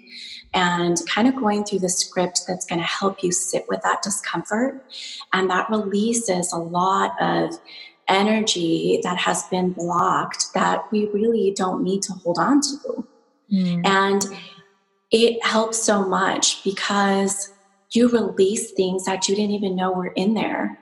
and 0.54 0.98
kind 1.08 1.28
of 1.28 1.36
going 1.36 1.64
through 1.64 1.80
the 1.80 1.90
script 1.90 2.42
that's 2.48 2.66
going 2.66 2.80
to 2.80 2.86
help 2.86 3.24
you 3.24 3.32
sit 3.32 3.66
with 3.68 3.82
that 3.82 4.02
discomfort. 4.02 4.84
And 5.34 5.50
that 5.50 5.70
releases 5.70 6.52
a 6.54 6.58
lot 6.58 7.22
of 7.22 7.60
energy 8.08 9.00
that 9.04 9.18
has 9.18 9.44
been 9.50 9.72
blocked 9.72 10.54
that 10.54 10.92
we 10.92 11.08
really 11.08 11.54
don't 11.56 11.84
need 11.84 12.02
to 12.04 12.14
hold 12.14 12.40
on 12.40 12.62
to. 12.62 13.08
Mm. 13.52 13.86
And 13.86 14.26
it 15.12 15.44
helps 15.44 15.82
so 15.82 16.08
much 16.08 16.64
because 16.64 17.52
you 17.92 18.10
release 18.10 18.72
things 18.72 19.06
that 19.06 19.28
you 19.28 19.36
didn't 19.36 19.52
even 19.52 19.76
know 19.76 19.92
were 19.92 20.08
in 20.08 20.34
there. 20.34 20.80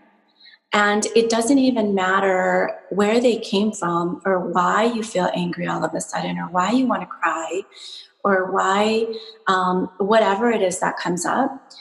And 0.73 1.05
it 1.15 1.29
doesn't 1.29 1.57
even 1.57 1.95
matter 1.95 2.79
where 2.89 3.21
they 3.21 3.37
came 3.37 3.71
from 3.71 4.21
or 4.25 4.51
why 4.51 4.83
you 4.83 5.01
feel 5.01 5.29
angry 5.33 5.67
all 5.67 5.83
of 5.83 5.93
a 5.93 6.01
sudden 6.01 6.37
or 6.37 6.49
why 6.49 6.71
you 6.71 6.85
want 6.85 7.01
to 7.01 7.07
cry 7.07 7.61
or 8.23 8.51
why 8.51 9.05
um, 9.47 9.89
whatever 9.97 10.51
it 10.51 10.61
is 10.61 10.79
that 10.79 10.97
comes 10.97 11.25
up. 11.25 11.71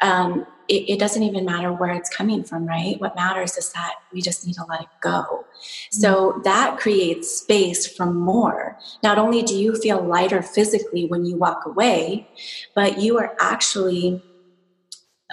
Um, 0.00 0.46
it, 0.68 0.88
it, 0.88 0.98
doesn't 1.00 1.24
even 1.24 1.44
matter 1.44 1.72
where 1.72 1.90
it's 1.90 2.08
coming 2.08 2.44
from, 2.44 2.64
right? 2.64 3.00
What 3.00 3.16
matters 3.16 3.56
is 3.56 3.72
that 3.72 3.94
we 4.12 4.22
just 4.22 4.46
need 4.46 4.54
to 4.54 4.64
let 4.68 4.82
it 4.82 4.88
go. 5.00 5.44
So 5.90 6.32
mm-hmm. 6.32 6.42
that 6.42 6.78
creates 6.78 7.40
space 7.40 7.86
for 7.86 8.06
more. 8.06 8.78
Not 9.02 9.18
only 9.18 9.42
do 9.42 9.56
you 9.56 9.74
feel 9.74 10.00
lighter 10.00 10.42
physically 10.42 11.06
when 11.06 11.24
you 11.24 11.36
walk 11.36 11.66
away, 11.66 12.28
but 12.74 13.00
you 13.00 13.18
are 13.18 13.34
actually 13.40 14.22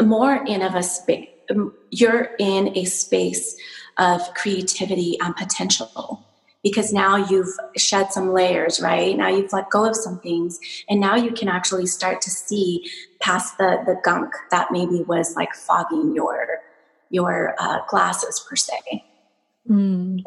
more 0.02 0.44
in 0.46 0.64
of 0.64 0.74
a 0.74 0.82
space 0.82 1.30
you're 1.92 2.30
in 2.40 2.78
a 2.78 2.86
space 2.86 3.56
of 3.98 4.22
creativity 4.34 5.18
and 5.22 5.36
potential 5.36 6.24
because 6.64 6.92
now 6.92 7.16
you've 7.16 7.54
shed 7.78 8.12
some 8.12 8.34
layers, 8.34 8.82
right? 8.82 9.16
Now 9.16 9.30
you've 9.30 9.54
let 9.54 9.70
go 9.70 9.86
of 9.86 9.96
some 9.96 10.20
things, 10.20 10.60
and 10.90 11.00
now 11.00 11.16
you 11.16 11.32
can 11.32 11.48
actually 11.48 11.86
start 11.86 12.22
to 12.22 12.30
see 12.30 12.90
past 13.20 13.58
the 13.58 13.84
the 13.86 14.00
gunk 14.04 14.34
that 14.52 14.72
maybe 14.72 15.04
was 15.04 15.36
like 15.36 15.54
fogging 15.54 16.14
your 16.14 16.60
your 17.10 17.56
uh, 17.60 17.80
glasses 17.88 18.46
per 18.48 18.56
se. 18.56 19.06
Mm. 19.70 20.22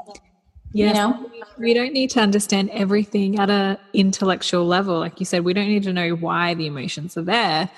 Yes. 0.73 0.95
You 0.97 1.03
know, 1.03 1.31
we 1.59 1.75
don't 1.75 1.93
need 1.93 2.11
to 2.11 2.21
understand 2.21 2.71
everything 2.71 3.41
at 3.41 3.51
a 3.51 3.79
intellectual 3.93 4.65
level, 4.65 5.01
like 5.01 5.19
you 5.19 5.27
said. 5.27 5.45
We 5.45 5.53
don't 5.53 5.67
need 5.67 5.83
to 5.83 5.93
know 5.93 6.11
why 6.11 6.55
the 6.55 6.67
emotions 6.67 7.17
are 7.17 7.23
there 7.23 7.71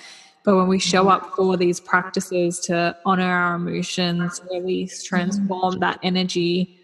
but 0.45 0.57
when 0.57 0.67
we 0.67 0.79
show 0.79 1.09
up 1.09 1.35
for 1.37 1.57
these 1.57 1.79
practices 1.79 2.59
to 2.61 2.97
honor 3.05 3.31
our 3.31 3.55
emotions, 3.55 4.41
release, 4.51 5.03
transform 5.05 5.79
that 5.79 6.01
energy, 6.03 6.79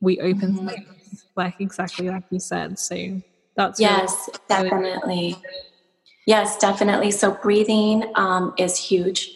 we 0.00 0.20
open 0.20 0.54
mm-hmm. 0.54 0.68
space, 0.68 1.24
like 1.36 1.60
exactly 1.60 2.08
like 2.08 2.24
you 2.30 2.38
said. 2.38 2.78
So 2.78 3.20
that's 3.56 3.80
yes, 3.80 4.28
really, 4.50 4.70
definitely. 4.70 5.36
Yes, 6.26 6.58
definitely. 6.58 7.10
So 7.10 7.32
breathing 7.32 8.04
um, 8.14 8.52
is 8.58 8.78
huge, 8.78 9.28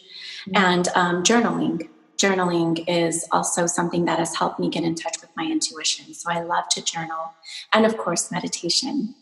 mm-hmm. 0.49 0.57
and 0.57 0.89
um, 0.95 1.23
journaling. 1.23 1.89
Journaling 2.19 2.85
is 2.87 3.27
also 3.33 3.67
something 3.67 4.05
that 4.05 4.19
has 4.19 4.37
helped 4.37 4.61
me 4.61 4.69
get 4.69 4.85
in 4.85 4.95
touch 4.95 5.17
with 5.21 5.31
my 5.35 5.45
intuition. 5.45 6.13
So 6.15 6.31
I 6.31 6.43
love 6.43 6.69
to 6.73 6.85
journal, 6.85 7.33
and 7.73 7.87
of 7.87 7.97
course, 7.97 8.31
meditation. 8.31 9.15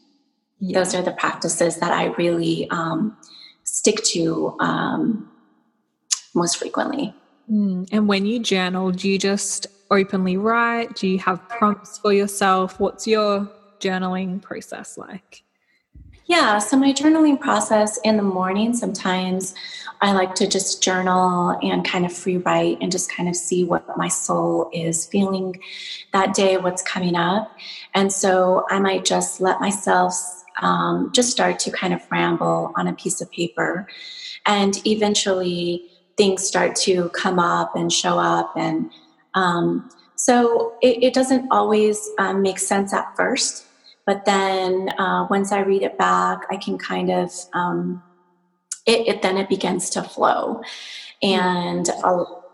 Yeah. 0.59 0.81
Those 0.81 0.95
are 0.95 1.01
the 1.01 1.13
practices 1.13 1.77
that 1.79 1.93
I 1.93 2.07
really 2.19 2.69
um, 2.69 3.17
stick 3.71 4.03
to 4.03 4.57
um, 4.61 5.31
most 6.35 6.57
frequently. 6.57 7.15
Mm. 7.51 7.89
And 7.93 8.09
when 8.09 8.27
you 8.27 8.39
journal, 8.41 8.91
do 8.91 9.09
you 9.09 9.19
just 9.19 9.67
openly 9.91 10.37
write? 10.37 10.97
Do 10.97 11.09
you 11.09 11.19
have 11.19 11.49
prompts 11.49 11.99
for 11.99 12.13
yourself? 12.13 12.79
What's 12.79 13.07
your 13.07 13.51
journaling 13.81 14.43
process 14.43 14.99
like? 14.99 15.43
Yeah, 16.27 16.59
so 16.59 16.77
my 16.77 16.93
journaling 16.93 17.41
process 17.41 17.99
in 18.05 18.17
the 18.17 18.23
morning, 18.23 18.73
sometimes 18.73 19.53
I 20.01 20.13
like 20.13 20.37
to 20.37 20.47
just 20.47 20.81
journal 20.81 21.59
and 21.61 21.85
kind 21.85 22.07
of 22.07 22.13
free 22.13 22.37
write 22.37 22.79
and 22.81 22.93
just 22.93 23.11
kind 23.11 23.29
of 23.29 23.35
see 23.35 23.65
what 23.65 23.97
my 23.97 24.07
soul 24.07 24.71
is 24.73 25.07
feeling 25.07 25.61
that 26.13 26.35
day, 26.35 26.57
what's 26.57 26.83
coming 26.83 27.17
up. 27.17 27.57
And 27.95 28.13
so 28.13 28.65
I 28.71 28.79
might 28.79 29.05
just 29.05 29.41
let 29.41 29.61
myself 29.61 30.40
um, 30.61 31.11
just 31.13 31.31
start 31.31 31.59
to 31.61 31.71
kind 31.71 31.93
of 31.93 32.03
ramble 32.11 32.73
on 32.77 32.87
a 32.87 32.93
piece 32.93 33.21
of 33.21 33.31
paper. 33.31 33.87
And 34.47 34.85
eventually 34.87 35.91
things 36.17 36.47
start 36.47 36.77
to 36.77 37.09
come 37.11 37.39
up 37.39 37.75
and 37.77 37.93
show 37.93 38.19
up. 38.19 38.53
And 38.57 38.91
um, 39.35 39.91
so 40.17 40.75
it, 40.83 41.03
it, 41.03 41.15
doesn't 41.15 41.49
always 41.51 42.11
um, 42.19 42.43
make 42.43 42.59
sense 42.59 42.93
at 42.93 43.15
first. 43.17 43.65
But 44.07 44.25
then 44.25 44.91
uh, 44.99 45.27
once 45.31 45.53
I 45.53 45.61
read 45.61 45.83
it 45.83 45.97
back, 45.97 46.43
I 46.51 46.57
can 46.57 46.79
kind 46.79 47.11
of, 47.11 47.33
um, 47.53 48.03
it, 48.87 49.07
it, 49.09 49.23
then 49.23 49.39
it 49.39 49.49
begins 49.49 49.89
to 49.91 50.03
flow. 50.03 50.63
And 51.23 51.89
I'll, 52.03 52.45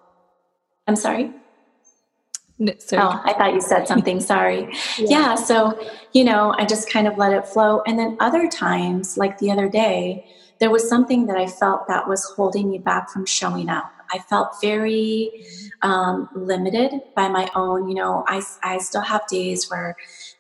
I'm 0.87 0.97
sorry? 0.97 1.33
No, 2.59 2.73
oh, 2.93 3.23
I 3.25 3.35
thought 3.35 3.53
you 3.53 3.61
said 3.61 3.87
something. 3.87 4.19
Sorry. 4.21 4.63
yeah. 4.99 5.07
yeah. 5.09 5.35
So, 5.35 5.79
you 6.13 6.25
know, 6.25 6.55
I 6.59 6.65
just 6.65 6.91
kind 6.91 7.07
of 7.07 7.19
let 7.19 7.33
it 7.33 7.47
flow. 7.47 7.83
And 7.87 7.99
then 7.99 8.17
other 8.19 8.49
times, 8.49 9.19
like 9.19 9.39
the 9.39 9.51
other 9.51 9.69
day, 9.69 10.27
there 10.59 10.71
was 10.71 10.89
something 10.89 11.27
that 11.27 11.37
I 11.37 11.47
felt 11.47 11.87
that 11.89 12.09
was 12.09 12.25
holding 12.25 12.71
me 12.71 12.79
back 12.79 13.11
from 13.11 13.27
showing 13.27 13.69
up. 13.69 13.93
I 14.13 14.19
felt 14.21 14.61
very 14.61 15.45
um, 15.83 16.29
limited 16.35 17.01
by 17.15 17.29
my 17.29 17.51
own, 17.55 17.89
you 17.89 17.95
know, 17.95 18.25
I, 18.27 18.43
I 18.63 18.79
still 18.79 19.03
have 19.03 19.27
days 19.27 19.69
where 19.69 19.97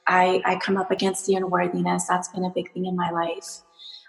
I, 0.06 0.40
I 0.44 0.56
come 0.56 0.76
up 0.76 0.90
against 0.90 1.26
the 1.26 1.34
unworthiness. 1.34 2.06
That's 2.06 2.28
been 2.28 2.44
a 2.44 2.50
big 2.50 2.72
thing 2.72 2.86
in 2.86 2.96
my 2.96 3.10
life, 3.10 3.60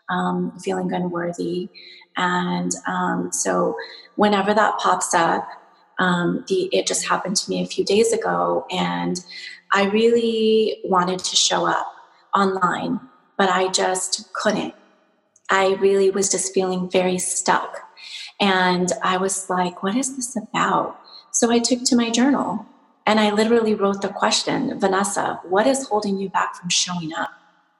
um, 0.09 0.57
feeling 0.59 0.93
unworthy. 0.93 1.69
And 2.15 2.71
um, 2.87 3.31
so 3.31 3.75
whenever 4.15 4.53
that 4.53 4.77
pops 4.79 5.13
up, 5.13 5.47
um, 5.99 6.43
the, 6.47 6.69
it 6.71 6.87
just 6.87 7.07
happened 7.07 7.35
to 7.37 7.49
me 7.49 7.61
a 7.61 7.65
few 7.65 7.83
days 7.83 8.13
ago, 8.13 8.65
and 8.71 9.23
I 9.71 9.85
really 9.85 10.79
wanted 10.83 11.19
to 11.19 11.35
show 11.35 11.65
up 11.65 11.87
online, 12.35 12.99
but 13.37 13.49
I 13.49 13.69
just 13.69 14.31
couldn't. 14.33 14.73
I 15.49 15.73
really 15.75 16.09
was 16.09 16.29
just 16.29 16.53
feeling 16.53 16.89
very 16.89 17.17
stuck. 17.17 17.79
And 18.39 18.91
I 19.03 19.17
was 19.17 19.49
like, 19.49 19.81
what 19.81 19.95
is 19.95 20.15
this 20.15 20.35
about? 20.35 20.99
So 21.31 21.51
I 21.51 21.59
took 21.59 21.83
to 21.85 21.95
my 21.95 22.09
journal 22.09 22.65
and 23.05 23.19
I 23.19 23.31
literally 23.31 23.73
wrote 23.73 24.01
the 24.01 24.09
question 24.09 24.79
Vanessa, 24.79 25.39
what 25.43 25.65
is 25.65 25.87
holding 25.87 26.17
you 26.17 26.29
back 26.29 26.55
from 26.55 26.69
showing 26.69 27.13
up? 27.13 27.31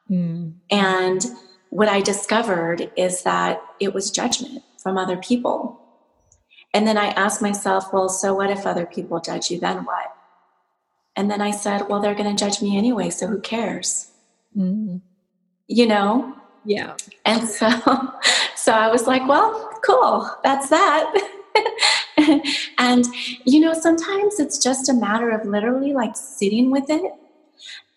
Mm. 0.10 0.54
And 0.72 1.26
what 1.70 1.90
I 1.90 2.02
discovered 2.02 2.92
is 2.96 3.24
that 3.24 3.62
it 3.80 3.94
was 3.94 4.10
judgment 4.10 4.64
from 4.82 4.98
other 4.98 5.18
people. 5.18 5.82
And 6.74 6.88
then 6.88 6.98
I 6.98 7.08
asked 7.08 7.42
myself, 7.42 7.92
well, 7.94 8.10
so 8.10 8.34
what 8.34 8.50
if 8.50 8.66
other 8.66 8.86
people 8.86 9.20
judge 9.20 9.50
you? 9.50 9.60
Then 9.60 9.86
what? 9.86 10.16
And 11.16 11.32
then 11.32 11.42
I 11.42 11.52
said, 11.52 11.88
well, 11.90 12.00
they're 12.00 12.16
going 12.16 12.36
to 12.36 12.46
judge 12.46 12.62
me 12.62 12.78
anyway, 12.78 13.10
so 13.10 13.26
who 13.28 13.40
cares? 13.42 14.12
Mm. 14.56 15.02
You 15.68 15.88
know? 15.88 16.36
Yeah. 16.64 16.96
And 17.26 17.48
so, 17.48 17.70
so 18.56 18.72
I 18.72 18.90
was 18.90 19.08
like, 19.08 19.28
well, 19.28 19.80
cool, 19.84 20.30
that's 20.44 20.70
that. 20.70 21.12
and, 22.78 23.06
you 23.46 23.60
know, 23.60 23.74
sometimes 23.74 24.40
it's 24.40 24.62
just 24.62 24.90
a 24.90 24.94
matter 24.94 25.32
of 25.32 25.48
literally 25.48 25.94
like 25.94 26.16
sitting 26.16 26.70
with 26.70 26.90
it 26.90 27.12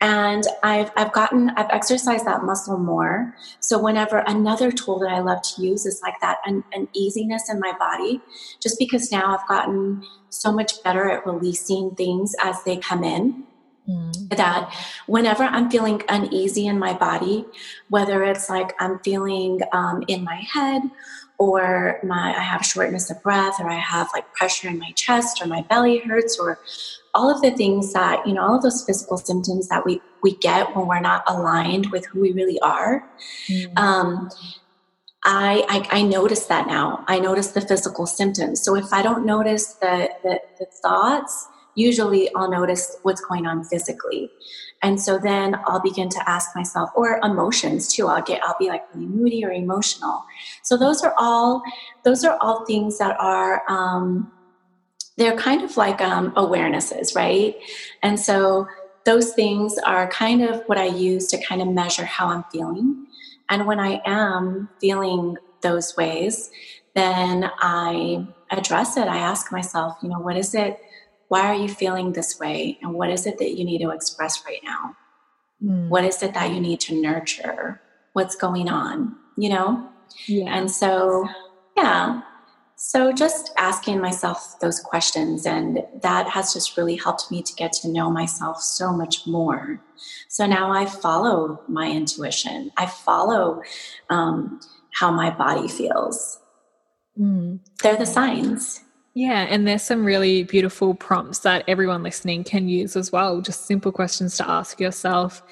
and 0.01 0.45
I've, 0.63 0.91
I've 0.97 1.13
gotten 1.13 1.51
i've 1.51 1.71
exercised 1.71 2.25
that 2.27 2.45
muscle 2.45 2.79
more. 2.79 3.37
So 3.61 3.79
whenever 3.79 4.19
another 4.19 4.73
tool 4.73 4.99
that 5.01 5.11
i 5.11 5.21
love 5.21 5.43
to 5.43 5.63
use 5.63 5.87
is 5.87 6.01
like 6.03 6.19
that 6.21 6.39
an, 6.45 6.65
an 6.73 6.89
easiness 6.95 7.51
in 7.51 7.61
my 7.61 7.73
body. 7.79 8.21
Just 8.61 8.79
because 8.79 9.13
now 9.13 9.37
i've 9.37 9.49
gotten 9.49 10.03
so 10.31 10.53
much 10.53 10.83
better 10.83 11.11
at 11.11 11.27
releasing 11.27 11.95
things 11.95 12.35
as 12.43 12.63
they 12.65 12.77
come 12.77 13.05
in. 13.05 13.45
Mm. 13.89 14.37
that 14.37 14.73
whenever 15.07 15.43
i'm 15.43 15.71
feeling 15.71 16.03
uneasy 16.11 16.67
in 16.67 16.79
my 16.79 16.93
body 16.93 17.47
whether 17.89 18.23
it's 18.23 18.51
like 18.51 18.75
i'm 18.79 18.99
feeling 18.99 19.61
um, 19.73 20.05
in 20.07 20.23
my 20.23 20.37
head 20.53 20.83
or 21.40 21.98
my 22.05 22.35
I 22.37 22.42
have 22.42 22.64
shortness 22.64 23.11
of 23.11 23.20
breath 23.22 23.59
or 23.61 23.68
I 23.68 23.79
have 23.79 24.11
like 24.12 24.33
pressure 24.35 24.68
in 24.68 24.79
my 24.79 24.90
chest 24.92 25.40
or 25.40 25.46
my 25.46 25.62
belly 25.62 25.98
hurts 25.98 26.38
or 26.38 26.61
all 27.14 27.35
of 27.35 27.40
the 27.40 27.50
things 27.50 27.94
that 27.94 28.24
you 28.26 28.35
know 28.35 28.42
all 28.42 28.57
of 28.57 28.62
those 28.62 28.85
physical 28.85 29.16
symptoms 29.16 29.66
that 29.68 29.85
we 29.87 30.03
we 30.22 30.37
get 30.37 30.76
when 30.76 30.87
we're 30.87 31.00
not 31.00 31.24
aligned 31.26 31.90
with 31.90 32.05
who 32.07 32.20
we 32.20 32.33
really 32.33 32.61
are. 32.61 33.11
Mm-hmm. 33.48 33.79
um, 33.79 34.31
I, 35.22 35.66
I, 35.68 35.98
I 35.98 36.03
notice 36.03 36.46
that 36.46 36.66
now. 36.66 37.05
I 37.07 37.18
notice 37.18 37.48
the 37.48 37.61
physical 37.61 38.07
symptoms. 38.07 38.62
So 38.62 38.74
if 38.74 38.90
i 38.90 39.03
don't 39.03 39.26
notice 39.26 39.74
the, 39.74 40.11
the, 40.22 40.40
the 40.59 40.66
thoughts 40.83 41.46
usually 41.81 42.29
i'll 42.35 42.51
notice 42.51 42.99
what's 43.03 43.21
going 43.21 43.47
on 43.47 43.64
physically 43.64 44.31
and 44.83 45.01
so 45.01 45.19
then 45.19 45.57
i'll 45.66 45.81
begin 45.81 46.09
to 46.09 46.29
ask 46.29 46.55
myself 46.55 46.90
or 46.95 47.19
emotions 47.23 47.93
too 47.93 48.07
i'll 48.09 48.23
get 48.23 48.43
i'll 48.45 48.57
be 48.59 48.69
like 48.69 48.83
really 48.95 49.07
moody 49.07 49.45
or 49.45 49.53
emotional 49.53 50.25
so 50.62 50.77
those 50.77 51.03
are 51.03 51.14
all 51.16 51.62
those 52.05 52.25
are 52.25 52.37
all 52.40 52.64
things 52.66 52.99
that 52.99 53.16
are 53.19 53.62
um, 53.69 54.31
they're 55.21 55.37
kind 55.37 55.62
of 55.62 55.77
like 55.77 56.01
um, 56.01 56.33
awarenesses, 56.33 57.14
right? 57.14 57.55
And 58.03 58.19
so 58.19 58.66
those 59.05 59.35
things 59.35 59.77
are 59.87 60.09
kind 60.09 60.43
of 60.43 60.62
what 60.64 60.79
I 60.79 60.87
use 60.87 61.27
to 61.29 61.45
kind 61.45 61.61
of 61.61 61.69
measure 61.69 62.07
how 62.07 62.29
I'm 62.29 62.45
feeling. 62.51 63.07
And 63.51 63.66
when 63.66 63.79
I 63.79 64.01
am 64.07 64.71
feeling 64.81 65.37
those 65.61 65.95
ways, 65.95 66.51
then 66.95 67.51
I 67.59 68.27
address 68.51 68.97
it. 68.97 69.09
I 69.09 69.19
ask 69.19 69.53
myself, 69.53 69.99
you 70.03 70.09
know, 70.09 70.21
what 70.21 70.38
is 70.38 70.55
it? 70.55 70.81
Why 71.31 71.43
are 71.43 71.55
you 71.55 71.69
feeling 71.69 72.12
this 72.12 72.38
way? 72.38 72.79
And 72.83 72.93
what 72.93 73.11
is 73.11 73.27
it 73.27 73.38
that 73.38 73.57
you 73.57 73.64
need 73.64 73.79
to 73.83 73.90
express 73.90 74.45
right 74.45 74.61
now? 74.62 74.97
Mm. 75.64 75.88
What 75.88 76.05
is 76.05 76.23
it 76.23 76.35
that 76.35 76.51
you 76.53 76.61
need 76.61 76.81
to 76.81 77.01
nurture? 77.01 77.81
What's 78.12 78.37
going 78.37 78.69
on? 78.69 79.16
You 79.37 79.51
know? 79.51 79.88
Yeah. 80.27 80.55
And 80.55 80.71
so, 80.71 81.29
yeah, 81.77 82.23
so, 82.83 83.12
just 83.12 83.53
asking 83.59 84.01
myself 84.01 84.59
those 84.62 84.81
questions, 84.81 85.45
and 85.45 85.85
that 86.01 86.27
has 86.31 86.55
just 86.55 86.79
really 86.79 86.97
helped 86.97 87.31
me 87.31 87.43
to 87.43 87.55
get 87.55 87.75
to 87.75 87.93
know 87.93 88.11
myself 88.11 88.62
so 88.62 88.90
much 88.90 89.27
more. 89.27 89.79
So 90.29 90.47
now 90.47 90.73
I 90.73 90.87
follow 90.87 91.61
my 91.69 91.90
intuition, 91.90 92.73
I 92.79 92.87
follow 92.87 93.61
um, 94.09 94.61
how 94.95 95.11
my 95.11 95.29
body 95.29 95.69
feels. 95.69 96.40
Mm. 97.19 97.61
They're 97.83 97.99
the 97.99 98.07
signs. 98.07 98.81
Yeah, 99.14 99.46
and 99.49 99.66
there's 99.66 99.83
some 99.83 100.05
really 100.05 100.44
beautiful 100.44 100.94
prompts 100.94 101.40
that 101.40 101.64
everyone 101.66 102.03
listening 102.03 102.44
can 102.44 102.68
use 102.68 102.96
as 102.96 103.11
well. 103.11 103.40
Just 103.40 103.66
simple 103.66 103.92
questions 103.92 104.37
to 104.37 104.49
ask 104.49 104.81
yourself. 104.81 105.42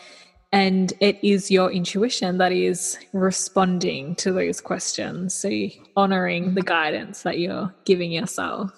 And 0.52 0.92
it 1.00 1.18
is 1.22 1.50
your 1.50 1.70
intuition 1.70 2.38
that 2.38 2.52
is 2.52 2.98
responding 3.12 4.14
to 4.16 4.32
those 4.32 4.60
questions. 4.60 5.34
So 5.34 5.50
honoring 5.96 6.54
the 6.54 6.62
guidance 6.62 7.22
that 7.22 7.38
you're 7.38 7.74
giving 7.84 8.12
yourself. 8.12 8.70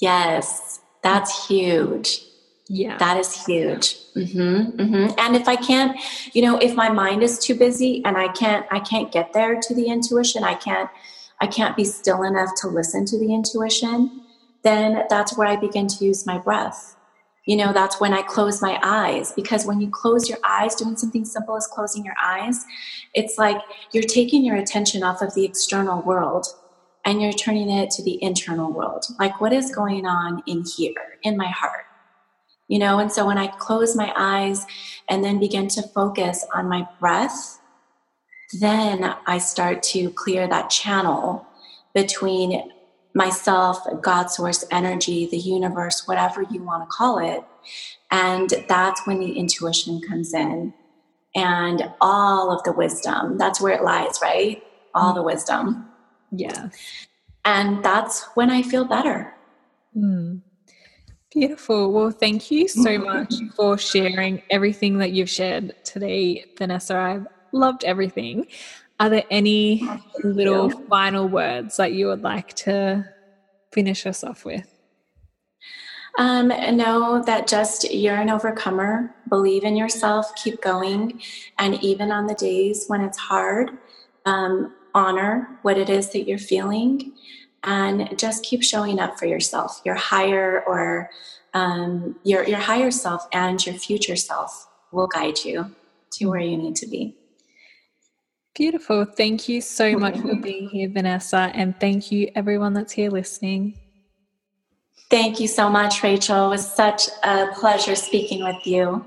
Yes 0.00 0.80
that's 1.02 1.46
huge. 1.46 2.22
Yeah. 2.68 2.98
That 2.98 3.16
is 3.16 3.44
huge. 3.44 3.96
Mm-hmm, 4.16 4.80
mm-hmm. 4.80 5.14
and 5.18 5.36
if 5.36 5.46
i 5.46 5.54
can't 5.54 5.96
you 6.32 6.42
know 6.42 6.58
if 6.58 6.74
my 6.74 6.88
mind 6.88 7.22
is 7.22 7.38
too 7.38 7.54
busy 7.54 8.02
and 8.04 8.16
i 8.16 8.26
can't 8.32 8.66
i 8.72 8.80
can't 8.80 9.12
get 9.12 9.32
there 9.32 9.60
to 9.60 9.72
the 9.72 9.86
intuition 9.86 10.42
i 10.42 10.54
can't 10.54 10.90
i 11.40 11.46
can't 11.46 11.76
be 11.76 11.84
still 11.84 12.22
enough 12.22 12.50
to 12.56 12.68
listen 12.68 13.04
to 13.04 13.18
the 13.18 13.32
intuition 13.34 14.22
then 14.62 15.04
that's 15.08 15.36
where 15.36 15.48
i 15.48 15.56
begin 15.56 15.86
to 15.88 16.04
use 16.04 16.26
my 16.26 16.38
breath. 16.38 16.96
You 17.46 17.56
know 17.56 17.72
that's 17.72 18.00
when 18.00 18.12
i 18.12 18.22
close 18.22 18.62
my 18.62 18.78
eyes 18.82 19.32
because 19.32 19.66
when 19.66 19.80
you 19.80 19.90
close 19.90 20.28
your 20.28 20.38
eyes 20.44 20.74
doing 20.74 20.96
something 20.96 21.24
simple 21.24 21.56
as 21.56 21.66
closing 21.66 22.04
your 22.04 22.14
eyes 22.22 22.64
it's 23.14 23.38
like 23.38 23.60
you're 23.92 24.04
taking 24.04 24.44
your 24.44 24.56
attention 24.56 25.02
off 25.02 25.22
of 25.22 25.34
the 25.34 25.44
external 25.44 26.02
world 26.02 26.46
and 27.04 27.20
you're 27.20 27.32
turning 27.32 27.70
it 27.70 27.90
to 27.90 28.02
the 28.02 28.22
internal 28.22 28.70
world. 28.72 29.06
Like 29.18 29.40
what 29.40 29.52
is 29.52 29.74
going 29.74 30.06
on 30.06 30.42
in 30.46 30.64
here 30.76 30.94
in 31.22 31.36
my 31.36 31.48
heart? 31.48 31.86
You 32.68 32.78
know 32.78 33.00
and 33.00 33.10
so 33.10 33.26
when 33.26 33.36
i 33.36 33.48
close 33.48 33.96
my 33.96 34.12
eyes 34.16 34.64
and 35.08 35.24
then 35.24 35.40
begin 35.40 35.66
to 35.68 35.82
focus 35.82 36.46
on 36.54 36.68
my 36.68 36.86
breath 37.00 37.58
then 38.58 39.14
i 39.26 39.38
start 39.38 39.82
to 39.82 40.10
clear 40.10 40.48
that 40.48 40.70
channel 40.70 41.46
between 41.94 42.70
myself, 43.14 43.78
God 44.00 44.28
source 44.28 44.64
energy, 44.70 45.26
the 45.26 45.38
universe, 45.38 46.06
whatever 46.06 46.42
you 46.42 46.62
want 46.62 46.82
to 46.82 46.94
call 46.94 47.18
it. 47.18 47.44
And 48.10 48.52
that's 48.68 49.06
when 49.06 49.20
the 49.20 49.32
intuition 49.32 50.00
comes 50.08 50.34
in 50.34 50.72
and 51.34 51.92
all 52.00 52.52
of 52.52 52.62
the 52.64 52.72
wisdom. 52.72 53.38
That's 53.38 53.60
where 53.60 53.74
it 53.74 53.82
lies, 53.82 54.18
right? 54.22 54.62
All 54.94 55.12
the 55.12 55.22
wisdom. 55.22 55.88
Yeah. 56.30 56.70
And 57.44 57.84
that's 57.84 58.24
when 58.34 58.50
I 58.50 58.62
feel 58.62 58.84
better. 58.84 59.34
Mm. 59.96 60.42
Beautiful. 61.32 61.92
Well, 61.92 62.10
thank 62.10 62.50
you 62.50 62.68
so 62.68 62.98
much 63.04 63.34
for 63.56 63.78
sharing 63.78 64.42
everything 64.50 64.98
that 64.98 65.12
you've 65.12 65.30
shared 65.30 65.74
today, 65.84 66.44
Vanessa. 66.58 66.96
I've 66.96 67.26
loved 67.52 67.84
everything. 67.84 68.46
Are 68.98 69.08
there 69.08 69.24
any 69.30 69.88
little 70.22 70.68
final 70.70 71.26
words 71.26 71.76
that 71.78 71.92
you 71.92 72.06
would 72.08 72.22
like 72.22 72.52
to 72.54 73.08
finish 73.72 74.06
us 74.06 74.22
off 74.22 74.44
with? 74.44 74.80
Um, 76.18 76.48
know 76.48 77.22
that 77.24 77.46
just 77.46 77.92
you're 77.92 78.16
an 78.16 78.30
overcomer. 78.30 79.14
Believe 79.28 79.64
in 79.64 79.76
yourself, 79.76 80.34
keep 80.34 80.60
going. 80.60 81.20
And 81.58 81.82
even 81.82 82.10
on 82.10 82.26
the 82.26 82.34
days 82.34 82.86
when 82.88 83.00
it's 83.00 83.18
hard, 83.18 83.70
um, 84.26 84.74
honor 84.94 85.58
what 85.62 85.78
it 85.78 85.88
is 85.88 86.10
that 86.10 86.26
you're 86.26 86.38
feeling 86.38 87.12
and 87.62 88.18
just 88.18 88.44
keep 88.44 88.62
showing 88.62 88.98
up 88.98 89.18
for 89.18 89.26
yourself, 89.26 89.80
your 89.84 89.94
higher 89.94 90.62
or 90.66 91.10
um, 91.54 92.16
your, 92.24 92.44
your 92.44 92.58
higher 92.58 92.90
self 92.90 93.26
and 93.32 93.64
your 93.64 93.74
future 93.76 94.16
self 94.16 94.68
will 94.92 95.06
guide 95.06 95.38
you 95.44 95.74
to 96.12 96.26
where 96.26 96.40
you 96.40 96.56
need 96.56 96.76
to 96.76 96.86
be. 96.86 97.16
Beautiful. 98.54 99.04
Thank 99.04 99.48
you 99.48 99.60
so 99.60 99.96
much 99.96 100.18
for 100.18 100.34
being 100.36 100.68
here, 100.68 100.88
Vanessa. 100.88 101.50
And 101.54 101.78
thank 101.78 102.10
you, 102.10 102.30
everyone 102.34 102.74
that's 102.74 102.92
here 102.92 103.10
listening. 103.10 103.78
Thank 105.08 105.40
you 105.40 105.48
so 105.48 105.68
much, 105.68 106.02
Rachel. 106.02 106.46
It 106.46 106.50
was 106.50 106.74
such 106.74 107.08
a 107.24 107.48
pleasure 107.54 107.94
speaking 107.94 108.44
with 108.44 108.66
you. 108.66 109.04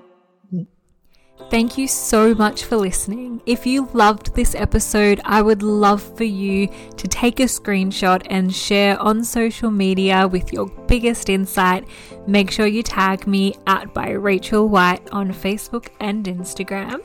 Thank 1.50 1.78
you 1.78 1.88
so 1.88 2.34
much 2.34 2.64
for 2.64 2.78
listening. 2.78 3.42
If 3.46 3.66
you 3.66 3.90
loved 3.94 4.34
this 4.34 4.56
episode, 4.56 5.22
I 5.24 5.42
would 5.42 5.62
love 5.62 6.02
for 6.18 6.24
you 6.24 6.68
to 6.98 7.08
take 7.08 7.40
a 7.40 7.44
screenshot 7.44 8.26
and 8.30 8.54
share 8.54 9.00
on 9.00 9.24
social 9.24 9.70
media 9.70 10.28
with 10.28 10.54
your 10.54 10.68
biggest 10.88 11.30
insight. 11.30 11.88
Make 12.28 12.50
sure 12.50 12.66
you 12.66 12.82
tag 12.82 13.28
me 13.28 13.56
at 13.68 13.94
by 13.94 14.12
Rachel 14.12 14.70
White 14.70 15.08
on 15.12 15.32
Facebook 15.32 15.90
and 16.00 16.26
Instagram. 16.26 17.02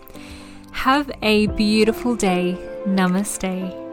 Have 0.84 1.10
a 1.22 1.48
beautiful 1.48 2.14
day. 2.14 2.56
Namaste. 2.86 3.87